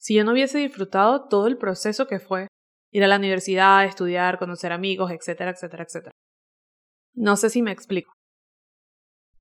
si 0.00 0.14
yo 0.14 0.24
no 0.24 0.32
hubiese 0.32 0.58
disfrutado 0.58 1.28
todo 1.28 1.46
el 1.46 1.58
proceso 1.58 2.06
que 2.06 2.18
fue 2.18 2.48
ir 2.90 3.04
a 3.04 3.06
la 3.06 3.18
universidad, 3.18 3.84
estudiar, 3.84 4.38
conocer 4.38 4.72
amigos, 4.72 5.10
etcétera, 5.10 5.50
etcétera, 5.50 5.84
etcétera. 5.84 6.12
No 7.14 7.36
sé 7.36 7.50
si 7.50 7.60
me 7.60 7.70
explico. 7.70 8.12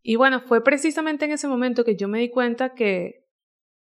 Y 0.01 0.15
bueno, 0.15 0.41
fue 0.41 0.63
precisamente 0.63 1.25
en 1.25 1.32
ese 1.32 1.48
momento 1.48 1.84
que 1.84 1.96
yo 1.96 2.08
me 2.08 2.20
di 2.20 2.29
cuenta 2.29 2.74
que, 2.74 3.25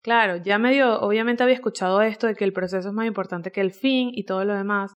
claro, 0.03 0.37
ya 0.37 0.57
medio, 0.57 0.99
obviamente 1.01 1.43
había 1.43 1.55
escuchado 1.55 2.01
esto 2.01 2.27
de 2.27 2.35
que 2.35 2.43
el 2.43 2.53
proceso 2.53 2.89
es 2.89 2.93
más 2.93 3.07
importante 3.07 3.51
que 3.51 3.61
el 3.61 3.71
fin 3.71 4.11
y 4.13 4.25
todo 4.25 4.43
lo 4.43 4.53
demás, 4.53 4.93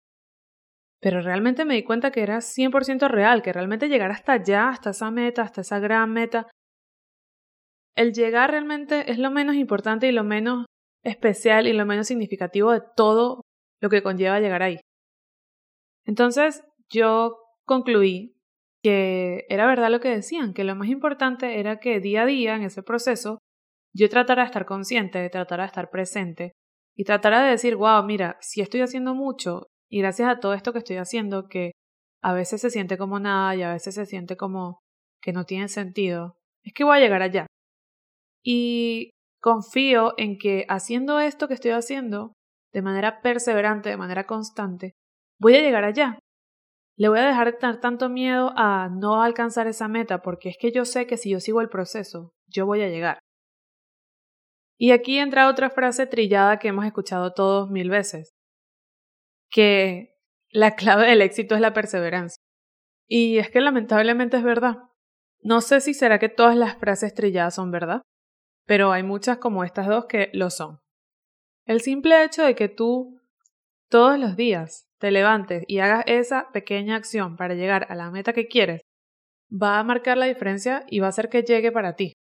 pero 1.00 1.20
realmente 1.20 1.64
me 1.64 1.74
di 1.74 1.84
cuenta 1.84 2.10
que 2.10 2.22
era 2.22 2.40
100% 2.40 3.08
real, 3.08 3.42
que 3.42 3.52
realmente 3.52 3.88
llegar 3.88 4.10
hasta 4.10 4.32
allá, 4.32 4.70
hasta 4.70 4.90
esa 4.90 5.10
meta, 5.10 5.42
hasta 5.42 5.60
esa 5.60 5.78
gran 5.78 6.12
meta, 6.12 6.48
el 7.94 8.12
llegar 8.12 8.50
realmente 8.50 9.10
es 9.10 9.18
lo 9.18 9.30
menos 9.30 9.54
importante 9.54 10.08
y 10.08 10.12
lo 10.12 10.24
menos 10.24 10.66
especial 11.04 11.66
y 11.66 11.72
lo 11.72 11.86
menos 11.86 12.06
significativo 12.06 12.72
de 12.72 12.82
todo 12.96 13.42
lo 13.80 13.90
que 13.90 14.02
conlleva 14.02 14.40
llegar 14.40 14.62
ahí. 14.62 14.80
Entonces 16.06 16.64
yo 16.88 17.38
concluí 17.64 18.34
que 18.84 19.46
era 19.48 19.66
verdad 19.66 19.90
lo 19.90 19.98
que 19.98 20.10
decían, 20.10 20.52
que 20.52 20.62
lo 20.62 20.76
más 20.76 20.88
importante 20.88 21.58
era 21.58 21.80
que 21.80 22.00
día 22.00 22.24
a 22.24 22.26
día 22.26 22.54
en 22.54 22.64
ese 22.64 22.82
proceso 22.82 23.38
yo 23.94 24.10
tratara 24.10 24.42
de 24.42 24.46
estar 24.46 24.66
consciente, 24.66 25.30
tratara 25.30 25.62
de 25.62 25.68
estar 25.68 25.88
presente 25.88 26.52
y 26.94 27.04
tratara 27.04 27.42
de 27.42 27.52
decir, 27.52 27.76
wow, 27.76 28.04
mira, 28.04 28.36
si 28.42 28.60
estoy 28.60 28.82
haciendo 28.82 29.14
mucho 29.14 29.68
y 29.88 30.00
gracias 30.00 30.28
a 30.28 30.38
todo 30.38 30.52
esto 30.52 30.72
que 30.74 30.80
estoy 30.80 30.96
haciendo, 30.96 31.48
que 31.48 31.72
a 32.22 32.34
veces 32.34 32.60
se 32.60 32.68
siente 32.68 32.98
como 32.98 33.18
nada 33.18 33.56
y 33.56 33.62
a 33.62 33.72
veces 33.72 33.94
se 33.94 34.04
siente 34.04 34.36
como 34.36 34.80
que 35.22 35.32
no 35.32 35.44
tiene 35.46 35.68
sentido, 35.68 36.36
es 36.62 36.74
que 36.74 36.84
voy 36.84 36.98
a 36.98 37.00
llegar 37.00 37.22
allá. 37.22 37.46
Y 38.44 39.12
confío 39.40 40.12
en 40.18 40.36
que 40.36 40.66
haciendo 40.68 41.20
esto 41.20 41.48
que 41.48 41.54
estoy 41.54 41.70
haciendo, 41.70 42.34
de 42.74 42.82
manera 42.82 43.22
perseverante, 43.22 43.88
de 43.88 43.96
manera 43.96 44.26
constante, 44.26 44.92
voy 45.40 45.56
a 45.56 45.62
llegar 45.62 45.84
allá. 45.84 46.18
Le 46.96 47.08
voy 47.08 47.18
a 47.18 47.26
dejar 47.26 47.52
de 47.52 47.58
tener 47.58 47.80
tanto 47.80 48.08
miedo 48.08 48.52
a 48.56 48.88
no 48.88 49.22
alcanzar 49.22 49.66
esa 49.66 49.88
meta 49.88 50.22
porque 50.22 50.48
es 50.48 50.56
que 50.58 50.70
yo 50.70 50.84
sé 50.84 51.06
que 51.06 51.16
si 51.16 51.30
yo 51.30 51.40
sigo 51.40 51.60
el 51.60 51.68
proceso, 51.68 52.32
yo 52.46 52.66
voy 52.66 52.82
a 52.82 52.88
llegar. 52.88 53.18
Y 54.78 54.92
aquí 54.92 55.18
entra 55.18 55.48
otra 55.48 55.70
frase 55.70 56.06
trillada 56.06 56.58
que 56.58 56.68
hemos 56.68 56.84
escuchado 56.84 57.32
todos 57.32 57.70
mil 57.70 57.90
veces, 57.90 58.30
que 59.50 60.14
la 60.50 60.76
clave 60.76 61.08
del 61.08 61.22
éxito 61.22 61.54
es 61.54 61.60
la 61.60 61.72
perseverancia. 61.72 62.40
Y 63.08 63.38
es 63.38 63.50
que 63.50 63.60
lamentablemente 63.60 64.36
es 64.36 64.44
verdad. 64.44 64.78
No 65.40 65.60
sé 65.60 65.80
si 65.80 65.94
será 65.94 66.18
que 66.18 66.28
todas 66.28 66.56
las 66.56 66.76
frases 66.76 67.12
trilladas 67.12 67.56
son 67.56 67.70
verdad, 67.70 68.02
pero 68.66 68.92
hay 68.92 69.02
muchas 69.02 69.38
como 69.38 69.64
estas 69.64 69.88
dos 69.88 70.06
que 70.06 70.30
lo 70.32 70.50
son. 70.50 70.78
El 71.66 71.80
simple 71.80 72.24
hecho 72.24 72.44
de 72.44 72.54
que 72.54 72.68
tú 72.68 73.20
todos 73.90 74.18
los 74.18 74.36
días 74.36 74.88
te 75.04 75.10
levantes 75.10 75.64
y 75.68 75.80
hagas 75.80 76.02
esa 76.06 76.50
pequeña 76.50 76.96
acción 76.96 77.36
para 77.36 77.52
llegar 77.52 77.86
a 77.90 77.94
la 77.94 78.10
meta 78.10 78.32
que 78.32 78.48
quieres, 78.48 78.80
va 79.52 79.78
a 79.78 79.84
marcar 79.84 80.16
la 80.16 80.24
diferencia 80.24 80.82
y 80.88 81.00
va 81.00 81.08
a 81.08 81.08
hacer 81.10 81.28
que 81.28 81.42
llegue 81.42 81.70
para 81.72 81.94
ti. 81.94 82.14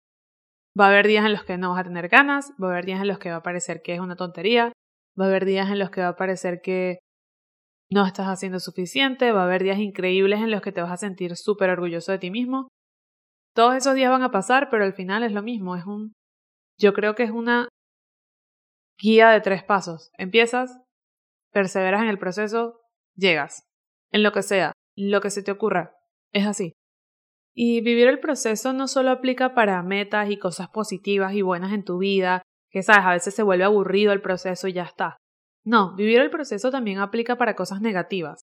Va 0.80 0.86
a 0.86 0.88
haber 0.88 1.06
días 1.06 1.26
en 1.26 1.32
los 1.32 1.44
que 1.44 1.58
no 1.58 1.72
vas 1.72 1.80
a 1.80 1.84
tener 1.84 2.08
ganas, 2.08 2.52
va 2.52 2.68
a 2.68 2.70
haber 2.70 2.86
días 2.86 3.02
en 3.02 3.08
los 3.08 3.18
que 3.18 3.28
va 3.28 3.36
a 3.36 3.42
parecer 3.42 3.82
que 3.82 3.92
es 3.92 4.00
una 4.00 4.16
tontería, 4.16 4.72
va 5.20 5.26
a 5.26 5.28
haber 5.28 5.44
días 5.44 5.68
en 5.68 5.78
los 5.78 5.90
que 5.90 6.00
va 6.00 6.08
a 6.08 6.16
parecer 6.16 6.62
que 6.62 7.00
no 7.92 8.06
estás 8.06 8.28
haciendo 8.28 8.60
suficiente, 8.60 9.30
va 9.30 9.42
a 9.42 9.44
haber 9.44 9.62
días 9.62 9.78
increíbles 9.78 10.40
en 10.40 10.50
los 10.50 10.62
que 10.62 10.72
te 10.72 10.80
vas 10.80 10.92
a 10.92 10.96
sentir 10.96 11.36
súper 11.36 11.68
orgulloso 11.68 12.12
de 12.12 12.18
ti 12.18 12.30
mismo. 12.30 12.68
Todos 13.54 13.74
esos 13.74 13.94
días 13.94 14.10
van 14.10 14.22
a 14.22 14.30
pasar, 14.30 14.70
pero 14.70 14.84
al 14.84 14.94
final 14.94 15.22
es 15.22 15.32
lo 15.32 15.42
mismo, 15.42 15.76
es 15.76 15.84
un 15.84 16.14
yo 16.80 16.94
creo 16.94 17.14
que 17.14 17.24
es 17.24 17.30
una 17.30 17.68
guía 18.98 19.28
de 19.28 19.42
tres 19.42 19.64
pasos. 19.64 20.10
Empiezas, 20.16 20.80
perseveras 21.52 22.02
en 22.02 22.08
el 22.08 22.18
proceso, 22.18 22.80
llegas. 23.14 23.66
En 24.10 24.22
lo 24.22 24.32
que 24.32 24.42
sea, 24.42 24.72
lo 24.96 25.20
que 25.20 25.30
se 25.30 25.42
te 25.42 25.50
ocurra. 25.50 25.96
Es 26.32 26.46
así. 26.46 26.72
Y 27.54 27.80
vivir 27.80 28.08
el 28.08 28.20
proceso 28.20 28.72
no 28.72 28.88
solo 28.88 29.10
aplica 29.10 29.54
para 29.54 29.82
metas 29.82 30.30
y 30.30 30.38
cosas 30.38 30.68
positivas 30.68 31.34
y 31.34 31.42
buenas 31.42 31.72
en 31.72 31.84
tu 31.84 31.98
vida, 31.98 32.42
que 32.70 32.82
sabes, 32.82 33.04
a 33.04 33.12
veces 33.12 33.34
se 33.34 33.42
vuelve 33.42 33.64
aburrido 33.64 34.12
el 34.12 34.22
proceso 34.22 34.68
y 34.68 34.72
ya 34.72 34.84
está. 34.84 35.16
No, 35.64 35.94
vivir 35.96 36.20
el 36.20 36.30
proceso 36.30 36.70
también 36.70 36.98
aplica 36.98 37.36
para 37.36 37.56
cosas 37.56 37.80
negativas, 37.80 38.42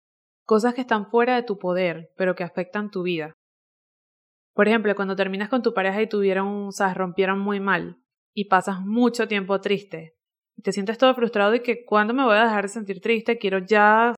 cosas 0.45 0.73
que 0.73 0.81
están 0.81 1.09
fuera 1.09 1.35
de 1.35 1.43
tu 1.43 1.59
poder, 1.59 2.09
pero 2.17 2.35
que 2.35 2.43
afectan 2.43 2.89
tu 2.89 3.03
vida. 3.03 3.33
Por 4.53 4.67
ejemplo, 4.67 4.95
cuando 4.95 5.15
terminas 5.15 5.49
con 5.49 5.63
tu 5.63 5.73
pareja 5.73 6.01
y 6.01 6.07
tuvieron, 6.07 6.71
sabes, 6.71 6.95
rompieron 6.95 7.39
muy 7.39 7.59
mal 7.59 7.97
y 8.33 8.45
pasas 8.45 8.81
mucho 8.81 9.27
tiempo 9.27 9.59
triste, 9.61 10.15
te 10.61 10.71
sientes 10.71 10.97
todo 10.97 11.15
frustrado 11.15 11.55
y 11.55 11.61
que 11.61 11.85
cuando 11.85 12.13
me 12.13 12.23
voy 12.23 12.35
a 12.35 12.43
dejar 12.43 12.63
de 12.63 12.69
sentir 12.69 13.01
triste, 13.01 13.37
quiero 13.37 13.59
ya, 13.59 14.15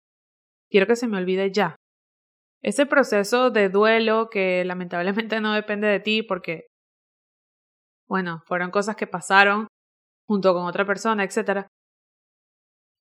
quiero 0.70 0.88
que 0.88 0.96
se 0.96 1.08
me 1.08 1.18
olvide 1.18 1.52
ya. 1.52 1.76
Ese 2.62 2.86
proceso 2.86 3.52
de 3.52 3.70
duelo 3.70 4.30
que 4.30 4.66
lamentablemente 4.66 5.40
no 5.42 5.54
depende 5.54 5.88
de 5.88 6.00
ti 6.00 6.24
porque, 6.24 6.68
bueno, 8.08 8.42
fueron 8.46 8.72
cosas 8.72 8.96
que 8.96 9.08
pasaron 9.08 9.68
junto 10.28 10.54
con 10.54 10.66
otra 10.66 10.86
persona, 10.86 11.24
etc. 11.24 11.68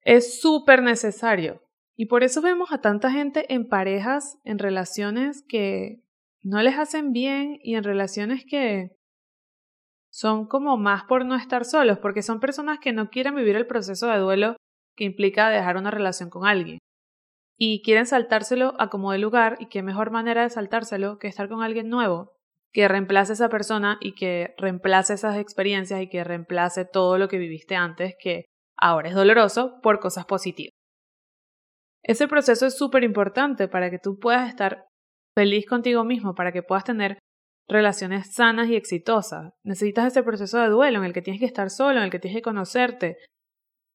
Es 0.02 0.40
súper 0.40 0.82
necesario. 0.82 1.62
Y 1.96 2.06
por 2.06 2.24
eso 2.24 2.42
vemos 2.42 2.72
a 2.72 2.80
tanta 2.80 3.10
gente 3.10 3.52
en 3.52 3.68
parejas, 3.68 4.38
en 4.44 4.58
relaciones 4.58 5.44
que 5.48 6.02
no 6.42 6.60
les 6.60 6.76
hacen 6.76 7.12
bien 7.12 7.58
y 7.62 7.76
en 7.76 7.84
relaciones 7.84 8.44
que 8.44 8.96
son 10.14 10.46
como 10.46 10.76
más 10.76 11.02
por 11.04 11.24
no 11.24 11.34
estar 11.34 11.64
solos, 11.64 11.98
porque 11.98 12.22
son 12.22 12.38
personas 12.38 12.78
que 12.78 12.92
no 12.92 13.10
quieren 13.10 13.34
vivir 13.34 13.56
el 13.56 13.66
proceso 13.66 14.06
de 14.06 14.18
duelo 14.18 14.56
que 14.96 15.02
implica 15.02 15.48
dejar 15.48 15.76
una 15.76 15.90
relación 15.90 16.30
con 16.30 16.46
alguien. 16.46 16.78
Y 17.58 17.82
quieren 17.82 18.06
saltárselo 18.06 18.74
a 18.78 18.90
como 18.90 19.10
de 19.10 19.18
lugar, 19.18 19.56
y 19.58 19.66
qué 19.66 19.82
mejor 19.82 20.12
manera 20.12 20.42
de 20.42 20.50
saltárselo 20.50 21.18
que 21.18 21.26
estar 21.26 21.48
con 21.48 21.64
alguien 21.64 21.88
nuevo, 21.88 22.30
que 22.72 22.86
reemplace 22.86 23.32
a 23.32 23.34
esa 23.34 23.48
persona 23.48 23.98
y 24.00 24.14
que 24.14 24.54
reemplace 24.56 25.14
esas 25.14 25.36
experiencias 25.36 26.00
y 26.00 26.08
que 26.08 26.22
reemplace 26.22 26.84
todo 26.84 27.18
lo 27.18 27.26
que 27.26 27.38
viviste 27.38 27.74
antes, 27.74 28.14
que 28.16 28.44
ahora 28.76 29.08
es 29.08 29.16
doloroso, 29.16 29.80
por 29.82 29.98
cosas 29.98 30.26
positivas. 30.26 30.70
Ese 32.04 32.28
proceso 32.28 32.66
es 32.66 32.78
súper 32.78 33.02
importante 33.02 33.66
para 33.66 33.90
que 33.90 33.98
tú 33.98 34.20
puedas 34.20 34.48
estar 34.48 34.84
feliz 35.36 35.66
contigo 35.66 36.04
mismo, 36.04 36.36
para 36.36 36.52
que 36.52 36.62
puedas 36.62 36.84
tener 36.84 37.18
relaciones 37.68 38.32
sanas 38.34 38.68
y 38.68 38.76
exitosas. 38.76 39.52
Necesitas 39.62 40.08
ese 40.08 40.22
proceso 40.22 40.58
de 40.58 40.68
duelo 40.68 40.98
en 40.98 41.04
el 41.04 41.12
que 41.12 41.22
tienes 41.22 41.40
que 41.40 41.46
estar 41.46 41.70
solo, 41.70 41.98
en 41.98 42.04
el 42.04 42.10
que 42.10 42.18
tienes 42.18 42.38
que 42.38 42.42
conocerte. 42.42 43.18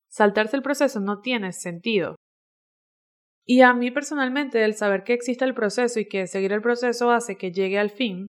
Saltarse 0.09 0.55
el 0.55 0.63
proceso 0.63 0.99
no 0.99 1.21
tiene 1.21 1.53
sentido. 1.53 2.15
Y 3.45 3.61
a 3.61 3.73
mí 3.73 3.91
personalmente, 3.91 4.63
el 4.63 4.75
saber 4.75 5.03
que 5.03 5.13
existe 5.13 5.45
el 5.45 5.55
proceso 5.55 5.99
y 5.99 6.07
que 6.07 6.27
seguir 6.27 6.53
el 6.53 6.61
proceso 6.61 7.11
hace 7.11 7.35
que 7.35 7.51
llegue 7.51 7.79
al 7.79 7.89
fin, 7.89 8.27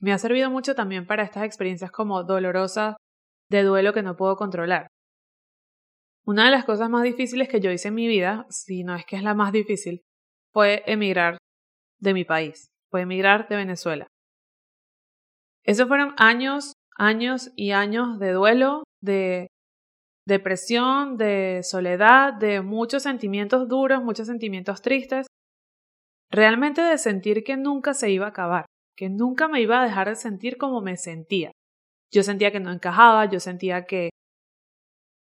me 0.00 0.12
ha 0.12 0.18
servido 0.18 0.50
mucho 0.50 0.74
también 0.74 1.06
para 1.06 1.22
estas 1.22 1.44
experiencias 1.44 1.90
como 1.90 2.24
dolorosas 2.24 2.96
de 3.50 3.62
duelo 3.62 3.92
que 3.92 4.02
no 4.02 4.16
puedo 4.16 4.36
controlar. 4.36 4.88
Una 6.24 6.46
de 6.46 6.50
las 6.50 6.64
cosas 6.64 6.88
más 6.90 7.02
difíciles 7.02 7.48
que 7.48 7.60
yo 7.60 7.70
hice 7.70 7.88
en 7.88 7.94
mi 7.94 8.06
vida, 8.08 8.46
si 8.50 8.82
no 8.84 8.94
es 8.94 9.04
que 9.04 9.16
es 9.16 9.22
la 9.22 9.34
más 9.34 9.52
difícil, 9.52 10.02
fue 10.52 10.82
emigrar 10.86 11.38
de 12.00 12.14
mi 12.14 12.24
país, 12.24 12.68
fue 12.90 13.02
emigrar 13.02 13.48
de 13.48 13.56
Venezuela. 13.56 14.06
Esos 15.70 15.86
fueron 15.86 16.14
años, 16.16 16.72
años 16.98 17.52
y 17.54 17.70
años 17.70 18.18
de 18.18 18.32
duelo, 18.32 18.82
de 19.00 19.46
depresión, 20.26 21.16
de 21.16 21.60
soledad, 21.62 22.34
de 22.34 22.60
muchos 22.60 23.04
sentimientos 23.04 23.68
duros, 23.68 24.02
muchos 24.02 24.26
sentimientos 24.26 24.82
tristes, 24.82 25.28
realmente 26.28 26.82
de 26.82 26.98
sentir 26.98 27.44
que 27.44 27.56
nunca 27.56 27.94
se 27.94 28.10
iba 28.10 28.26
a 28.26 28.30
acabar, 28.30 28.66
que 28.96 29.10
nunca 29.10 29.46
me 29.46 29.60
iba 29.60 29.80
a 29.80 29.84
dejar 29.84 30.08
de 30.08 30.16
sentir 30.16 30.56
como 30.56 30.80
me 30.80 30.96
sentía. 30.96 31.52
Yo 32.12 32.24
sentía 32.24 32.50
que 32.50 32.58
no 32.58 32.72
encajaba, 32.72 33.26
yo 33.26 33.38
sentía 33.38 33.84
que 33.84 34.10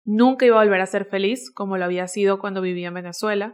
nunca 0.06 0.46
iba 0.46 0.60
a 0.60 0.66
volver 0.66 0.82
a 0.82 0.86
ser 0.86 1.06
feliz 1.06 1.50
como 1.50 1.78
lo 1.78 1.86
había 1.86 2.10
sido 2.10 2.40
cuando 2.40 2.60
vivía 2.60 2.90
en 2.90 2.96
Venezuela. 2.96 3.54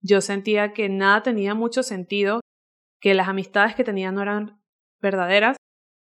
Yo 0.00 0.22
sentía 0.22 0.72
que 0.72 0.88
nada 0.88 1.22
tenía 1.22 1.54
mucho 1.54 1.82
sentido, 1.82 2.40
que 3.02 3.12
las 3.12 3.28
amistades 3.28 3.74
que 3.74 3.84
tenía 3.84 4.10
no 4.12 4.22
eran 4.22 4.57
verdaderas, 5.00 5.56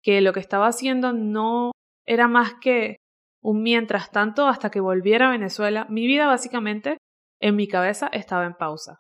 que 0.04 0.22
lo 0.22 0.34
que 0.34 0.40
estaba 0.40 0.68
haciendo 0.68 1.14
no 1.14 1.72
era 2.06 2.28
más 2.28 2.56
que 2.62 2.98
un 3.42 3.62
mientras 3.62 4.12
tanto 4.12 4.48
hasta 4.48 4.70
que 4.70 4.80
volviera 4.80 5.28
a 5.28 5.32
Venezuela. 5.32 5.86
Mi 5.90 6.08
vida 6.08 6.28
básicamente 6.28 6.98
en 7.42 7.56
mi 7.56 7.68
cabeza 7.68 8.08
estaba 8.08 8.46
en 8.46 8.56
pausa. 8.56 9.00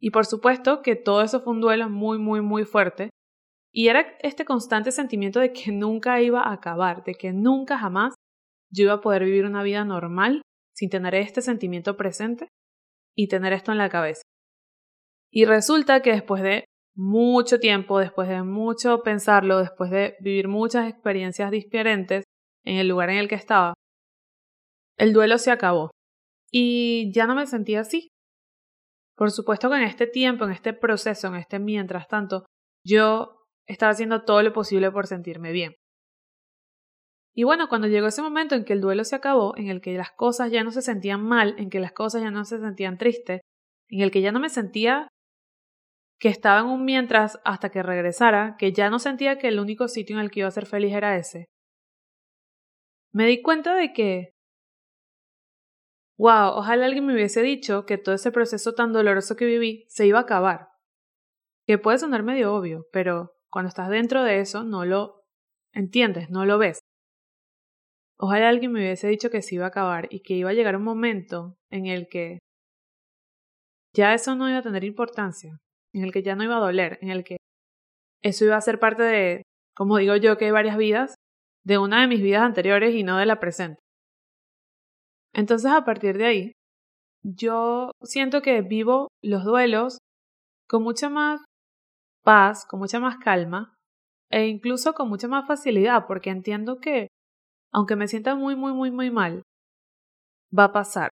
Y 0.00 0.10
por 0.10 0.26
supuesto 0.26 0.82
que 0.82 0.96
todo 0.96 1.22
eso 1.22 1.40
fue 1.40 1.52
un 1.52 1.60
duelo 1.60 1.88
muy, 1.88 2.18
muy, 2.18 2.40
muy 2.40 2.64
fuerte. 2.64 3.10
Y 3.72 3.88
era 3.88 4.16
este 4.20 4.44
constante 4.44 4.90
sentimiento 4.90 5.40
de 5.40 5.52
que 5.52 5.72
nunca 5.72 6.20
iba 6.20 6.42
a 6.42 6.52
acabar, 6.52 7.04
de 7.04 7.14
que 7.14 7.32
nunca 7.32 7.78
jamás 7.78 8.14
yo 8.70 8.84
iba 8.84 8.94
a 8.94 9.00
poder 9.00 9.24
vivir 9.24 9.46
una 9.46 9.62
vida 9.62 9.84
normal 9.84 10.42
sin 10.74 10.90
tener 10.90 11.14
este 11.14 11.40
sentimiento 11.40 11.96
presente 11.96 12.48
y 13.16 13.28
tener 13.28 13.52
esto 13.52 13.72
en 13.72 13.78
la 13.78 13.88
cabeza. 13.88 14.22
Y 15.30 15.44
resulta 15.44 16.02
que 16.02 16.12
después 16.12 16.42
de 16.42 16.64
mucho 16.94 17.58
tiempo, 17.58 17.98
después 17.98 18.28
de 18.28 18.42
mucho 18.42 19.02
pensarlo, 19.02 19.58
después 19.58 19.90
de 19.90 20.16
vivir 20.20 20.48
muchas 20.48 20.88
experiencias 20.88 21.50
diferentes 21.50 22.24
en 22.64 22.76
el 22.76 22.88
lugar 22.88 23.10
en 23.10 23.18
el 23.18 23.28
que 23.28 23.34
estaba, 23.34 23.74
el 24.98 25.12
duelo 25.12 25.38
se 25.38 25.50
acabó. 25.50 25.90
Y 26.50 27.12
ya 27.14 27.26
no 27.26 27.34
me 27.34 27.46
sentía 27.46 27.80
así. 27.80 28.08
Por 29.16 29.30
supuesto 29.30 29.70
que 29.70 29.76
en 29.76 29.82
este 29.82 30.06
tiempo, 30.06 30.44
en 30.44 30.52
este 30.52 30.72
proceso, 30.72 31.28
en 31.28 31.36
este 31.36 31.58
mientras 31.58 32.08
tanto, 32.08 32.44
yo 32.84 33.46
estaba 33.66 33.92
haciendo 33.92 34.24
todo 34.24 34.42
lo 34.42 34.52
posible 34.52 34.90
por 34.90 35.06
sentirme 35.06 35.52
bien. 35.52 35.74
Y 37.34 37.44
bueno, 37.44 37.68
cuando 37.68 37.88
llegó 37.88 38.08
ese 38.08 38.20
momento 38.20 38.54
en 38.54 38.64
que 38.64 38.74
el 38.74 38.82
duelo 38.82 39.04
se 39.04 39.16
acabó, 39.16 39.56
en 39.56 39.68
el 39.68 39.80
que 39.80 39.96
las 39.96 40.10
cosas 40.12 40.50
ya 40.50 40.64
no 40.64 40.70
se 40.70 40.82
sentían 40.82 41.22
mal, 41.22 41.54
en 41.58 41.70
que 41.70 41.80
las 41.80 41.92
cosas 41.92 42.22
ya 42.22 42.30
no 42.30 42.44
se 42.44 42.58
sentían 42.58 42.98
tristes, 42.98 43.40
en 43.88 44.00
el 44.00 44.10
que 44.10 44.20
ya 44.20 44.32
no 44.32 44.40
me 44.40 44.50
sentía 44.50 45.08
que 46.22 46.28
estaba 46.28 46.60
en 46.60 46.66
un 46.66 46.84
mientras 46.84 47.40
hasta 47.44 47.70
que 47.70 47.82
regresara, 47.82 48.54
que 48.56 48.72
ya 48.72 48.90
no 48.90 49.00
sentía 49.00 49.38
que 49.38 49.48
el 49.48 49.58
único 49.58 49.88
sitio 49.88 50.14
en 50.16 50.22
el 50.22 50.30
que 50.30 50.38
iba 50.40 50.48
a 50.48 50.52
ser 50.52 50.66
feliz 50.66 50.92
era 50.94 51.16
ese, 51.16 51.48
me 53.12 53.26
di 53.26 53.42
cuenta 53.42 53.74
de 53.74 53.92
que 53.92 54.30
wow, 56.20 56.52
ojalá 56.54 56.86
alguien 56.86 57.06
me 57.06 57.14
hubiese 57.14 57.42
dicho 57.42 57.86
que 57.86 57.98
todo 57.98 58.14
ese 58.14 58.30
proceso 58.30 58.72
tan 58.72 58.92
doloroso 58.92 59.34
que 59.34 59.46
viví 59.46 59.84
se 59.88 60.06
iba 60.06 60.20
a 60.20 60.22
acabar. 60.22 60.68
Que 61.66 61.78
puede 61.78 61.98
sonar 61.98 62.22
medio 62.22 62.54
obvio, 62.54 62.86
pero 62.92 63.32
cuando 63.50 63.70
estás 63.70 63.88
dentro 63.88 64.22
de 64.22 64.38
eso 64.38 64.62
no 64.62 64.84
lo 64.84 65.24
entiendes, 65.72 66.30
no 66.30 66.44
lo 66.44 66.56
ves. 66.58 66.78
Ojalá 68.16 68.48
alguien 68.48 68.70
me 68.70 68.78
hubiese 68.78 69.08
dicho 69.08 69.30
que 69.30 69.42
se 69.42 69.56
iba 69.56 69.64
a 69.64 69.68
acabar 69.68 70.06
y 70.10 70.20
que 70.20 70.34
iba 70.34 70.50
a 70.50 70.54
llegar 70.54 70.76
un 70.76 70.84
momento 70.84 71.56
en 71.68 71.86
el 71.86 72.06
que 72.08 72.38
ya 73.92 74.14
eso 74.14 74.36
no 74.36 74.48
iba 74.48 74.58
a 74.58 74.62
tener 74.62 74.84
importancia, 74.84 75.58
en 75.92 76.04
el 76.04 76.12
que 76.12 76.22
ya 76.22 76.34
no 76.34 76.44
iba 76.44 76.56
a 76.56 76.60
doler, 76.60 76.98
en 77.02 77.10
el 77.10 77.24
que 77.24 77.38
eso 78.22 78.44
iba 78.44 78.56
a 78.56 78.60
ser 78.60 78.78
parte 78.78 79.02
de, 79.02 79.42
como 79.74 79.98
digo 79.98 80.16
yo, 80.16 80.38
que 80.38 80.46
hay 80.46 80.50
varias 80.50 80.76
vidas, 80.76 81.14
de 81.64 81.78
una 81.78 82.00
de 82.00 82.06
mis 82.06 82.22
vidas 82.22 82.42
anteriores 82.42 82.94
y 82.94 83.02
no 83.02 83.18
de 83.18 83.26
la 83.26 83.40
presente. 83.40 83.78
Entonces, 85.34 85.70
a 85.70 85.84
partir 85.84 86.18
de 86.18 86.26
ahí, 86.26 86.52
yo 87.22 87.92
siento 88.02 88.42
que 88.42 88.62
vivo 88.62 89.08
los 89.22 89.44
duelos 89.44 89.98
con 90.68 90.82
mucha 90.82 91.08
más 91.08 91.40
paz, 92.24 92.66
con 92.66 92.80
mucha 92.80 93.00
más 93.00 93.16
calma 93.18 93.74
e 94.30 94.46
incluso 94.46 94.94
con 94.94 95.08
mucha 95.08 95.28
más 95.28 95.46
facilidad, 95.46 96.06
porque 96.06 96.30
entiendo 96.30 96.78
que, 96.80 97.08
aunque 97.72 97.96
me 97.96 98.08
sienta 98.08 98.34
muy, 98.34 98.56
muy, 98.56 98.72
muy, 98.72 98.90
muy 98.90 99.10
mal, 99.10 99.42
va 100.56 100.64
a 100.64 100.72
pasar. 100.72 101.10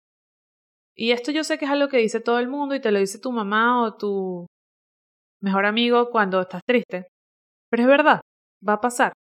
Y 0.96 1.12
esto 1.12 1.32
yo 1.32 1.44
sé 1.44 1.58
que 1.58 1.64
es 1.64 1.70
algo 1.70 1.88
que 1.88 1.98
dice 1.98 2.20
todo 2.20 2.38
el 2.38 2.48
mundo 2.48 2.74
y 2.74 2.80
te 2.80 2.92
lo 2.92 2.98
dice 2.98 3.18
tu 3.18 3.32
mamá 3.32 3.82
o 3.82 3.96
tu 3.96 4.46
mejor 5.44 5.66
amigo 5.66 6.10
cuando 6.10 6.40
estás 6.40 6.62
triste. 6.66 7.06
Pero 7.70 7.82
es 7.82 7.88
verdad, 7.88 8.20
va 8.66 8.74
a 8.74 8.80
pasar. 8.80 9.12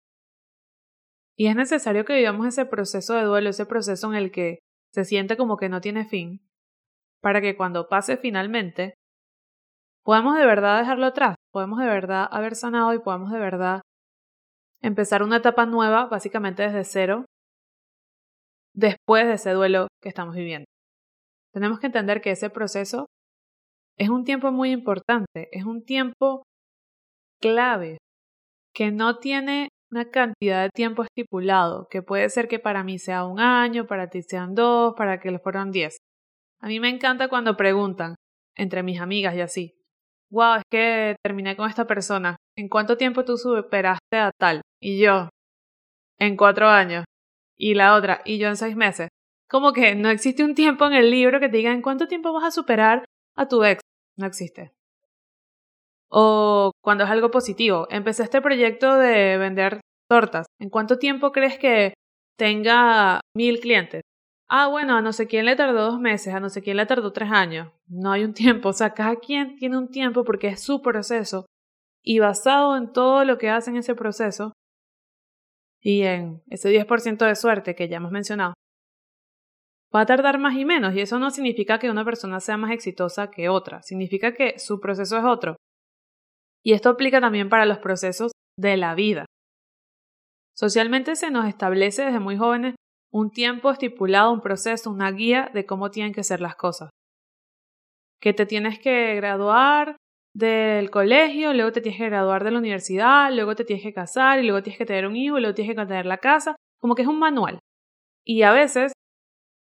Y 1.38 1.48
es 1.48 1.56
necesario 1.56 2.06
que 2.06 2.15
vivamos 2.15 2.48
ese 2.48 2.65
proceso 2.65 3.13
de 3.15 3.24
duelo, 3.24 3.50
ese 3.50 3.65
proceso 3.65 4.08
en 4.08 4.15
el 4.15 4.32
que 4.32 4.60
se 4.94 5.03
siente 5.03 5.36
como 5.36 5.58
que 5.58 5.68
no 5.68 5.82
tiene 5.82 6.06
fin, 6.06 6.39
para 7.22 7.42
que 7.42 7.58
cuando 7.58 7.89
pase 7.89 8.15
finalmente, 8.15 8.94
podamos 10.03 10.38
de 10.38 10.46
verdad 10.46 10.80
dejarlo 10.80 11.08
atrás, 11.08 11.36
podemos 11.51 11.80
de 11.80 11.88
verdad 11.88 12.27
haber 12.32 12.56
sanado 12.56 12.94
y 12.94 13.00
podamos 13.00 13.32
de 13.32 13.39
verdad 13.39 13.82
empezar 14.82 15.24
una 15.24 15.38
etapa 15.38 15.65
nueva, 15.65 16.06
básicamente 16.06 16.63
desde 16.63 16.84
cero, 16.84 17.25
después 18.75 19.25
de 19.25 19.34
ese 19.34 19.51
duelo 19.51 19.88
que 20.01 20.10
estamos 20.10 20.36
viviendo. 20.36 20.65
Tenemos 21.53 21.80
que 21.80 21.88
entender 21.88 22.22
que 22.22 22.32
ese 22.32 22.50
proceso 22.50 23.08
es 23.98 24.10
un 24.10 24.24
tiempo 24.24 24.52
muy 24.52 24.72
importante, 24.72 25.50
es 25.52 25.66
un 25.66 25.84
tiempo 25.84 26.44
clave, 27.42 27.98
que 28.74 28.92
no 28.92 29.18
tiene 29.20 29.70
una 29.92 30.10
cantidad 30.10 30.64
de 30.64 30.70
tiempo 30.70 31.04
estipulado, 31.04 31.88
que 31.90 32.02
puede 32.02 32.30
ser 32.30 32.48
que 32.48 32.60
para 32.60 32.84
mí 32.84 32.98
sea 32.98 33.26
un 33.26 33.40
año, 33.40 33.86
para 33.86 34.10
ti 34.10 34.24
sean 34.24 34.56
dos, 34.56 34.96
para 34.98 35.20
que 35.20 35.30
le 35.30 35.40
fueran 35.40 35.72
diez. 35.72 35.98
A 36.60 36.68
mí 36.68 36.80
me 36.80 36.90
encanta 36.90 37.28
cuando 37.28 37.56
preguntan, 37.56 38.16
entre 38.56 38.84
mis 38.84 39.00
amigas 39.00 39.36
y 39.36 39.42
así, 39.42 39.76
wow, 40.32 40.56
es 40.56 40.64
que 40.72 41.16
terminé 41.24 41.56
con 41.56 41.70
esta 41.70 41.86
persona, 41.86 42.38
¿en 42.58 42.70
cuánto 42.70 42.98
tiempo 42.98 43.24
tú 43.24 43.38
superaste 43.38 44.18
a 44.18 44.32
tal? 44.40 44.62
Y 44.82 45.00
yo, 45.00 45.30
en 46.20 46.38
cuatro 46.38 46.68
años. 46.70 47.06
Y 47.56 47.76
la 47.76 47.96
otra, 47.96 48.22
y 48.26 48.40
yo 48.40 48.48
en 48.48 48.58
seis 48.58 48.76
meses. 48.76 49.10
Como 49.48 49.74
que 49.74 49.94
no 49.94 50.10
existe 50.10 50.44
un 50.44 50.56
tiempo 50.56 50.86
en 50.88 50.94
el 50.94 51.12
libro 51.12 51.40
que 51.40 51.50
te 51.50 51.58
diga 51.58 51.72
en 51.72 51.82
cuánto 51.82 52.08
tiempo 52.08 52.34
vas 52.34 52.46
a 52.46 52.52
superar 52.52 53.06
a 53.36 53.48
tu 53.48 53.63
ex. 53.63 53.82
No 54.18 54.25
existe. 54.25 54.72
O 56.10 56.72
cuando 56.84 57.04
es 57.04 57.10
algo 57.10 57.32
positivo. 57.32 57.88
Empecé 57.90 58.24
este 58.24 58.42
proyecto 58.42 58.96
de 58.98 59.38
vender 59.38 59.82
tortas. 60.10 60.46
¿En 60.60 60.70
cuánto 60.70 60.98
tiempo 61.00 61.32
crees 61.32 61.58
que 61.58 61.94
tenga 62.38 63.20
mil 63.36 63.60
clientes? 63.60 64.02
Ah, 64.50 64.68
bueno, 64.68 64.96
a 64.96 65.02
no 65.02 65.13
sé 65.13 65.25
quién 65.28 65.46
le 65.46 65.56
tardó 65.56 65.92
dos 65.92 66.00
meses, 66.00 66.34
a 66.34 66.40
no 66.40 66.50
sé 66.50 66.62
quién 66.62 66.78
le 66.78 66.86
tardó 66.86 67.12
tres 67.12 67.32
años. 67.32 67.72
No 67.88 68.12
hay 68.12 68.24
un 68.24 68.34
tiempo. 68.34 68.70
O 68.70 68.74
sea, 68.74 68.94
cada 68.94 69.16
quien 69.16 69.56
tiene 69.56 69.78
un 69.78 69.90
tiempo 69.90 70.24
porque 70.24 70.50
es 70.50 70.62
su 70.62 70.82
proceso. 70.82 71.46
Y 72.03 72.20
basado 72.20 72.77
en 72.77 72.92
todo 72.92 73.25
lo 73.25 73.38
que 73.38 73.50
hace 73.50 73.72
en 73.72 73.77
ese 73.77 73.96
proceso 73.96 74.53
y 75.81 76.03
en 76.03 76.42
ese 76.48 76.70
10% 76.70 77.25
de 77.25 77.36
suerte 77.36 77.75
que 77.75 77.88
ya 77.88 77.98
hemos 77.98 78.12
mencionado, 78.12 78.53
va 79.96 80.01
a 80.01 80.06
tardar 80.06 80.40
más 80.40 80.56
y 80.56 80.66
menos. 80.66 80.96
Y 80.96 81.01
eso 81.01 81.20
no 81.20 81.32
significa 81.32 81.79
que 81.79 81.90
una 81.90 82.06
persona 82.06 82.40
sea 82.40 82.58
más 82.58 82.72
exitosa 82.72 83.29
que 83.29 83.50
otra. 83.50 83.82
Significa 83.84 84.34
que 84.34 84.60
su 84.60 84.79
proceso 84.79 85.18
es 85.18 85.24
otro. 85.24 85.56
Y 86.64 86.74
esto 86.74 86.90
aplica 86.90 87.20
también 87.20 87.50
para 87.50 87.66
los 87.66 87.79
procesos 87.79 88.32
de 88.58 88.77
la 88.77 88.96
vida. 88.96 89.25
Socialmente 90.56 91.16
se 91.16 91.32
nos 91.32 91.48
establece 91.48 92.06
desde 92.06 92.20
muy 92.20 92.38
jóvenes 92.38 92.75
un 93.12 93.32
tiempo 93.32 93.72
estipulado, 93.72 94.32
un 94.32 94.42
proceso, 94.42 94.90
una 94.90 95.12
guía 95.12 95.51
de 95.53 95.66
cómo 95.66 95.92
tienen 95.92 96.14
que 96.14 96.24
ser 96.24 96.42
las 96.42 96.56
cosas. 96.56 96.90
Que 98.22 98.34
te 98.34 98.46
tienes 98.46 98.79
que 98.79 99.16
graduar 99.16 99.98
del 100.36 100.90
colegio, 100.90 101.53
luego 101.53 101.72
te 101.72 101.82
tienes 101.82 102.00
que 102.00 102.10
graduar 102.10 102.44
de 102.44 102.51
la 102.51 102.60
universidad, 102.60 103.32
luego 103.32 103.56
te 103.56 103.66
tienes 103.66 103.84
que 103.84 103.94
casar 103.94 104.40
y 104.40 104.44
luego 104.44 104.64
tienes 104.64 104.79
que 104.79 104.86
tener 104.86 105.06
un 105.06 105.16
hijo 105.16 105.38
y 105.38 105.42
luego 105.42 105.53
tienes 105.53 105.75
que 105.75 105.86
tener 105.86 106.06
la 106.06 106.18
casa, 106.18 106.56
como 106.79 106.96
que 106.96 107.03
es 107.03 107.08
un 107.08 107.20
manual. 107.20 107.60
Y 108.25 108.42
a 108.44 108.51
veces 108.51 108.94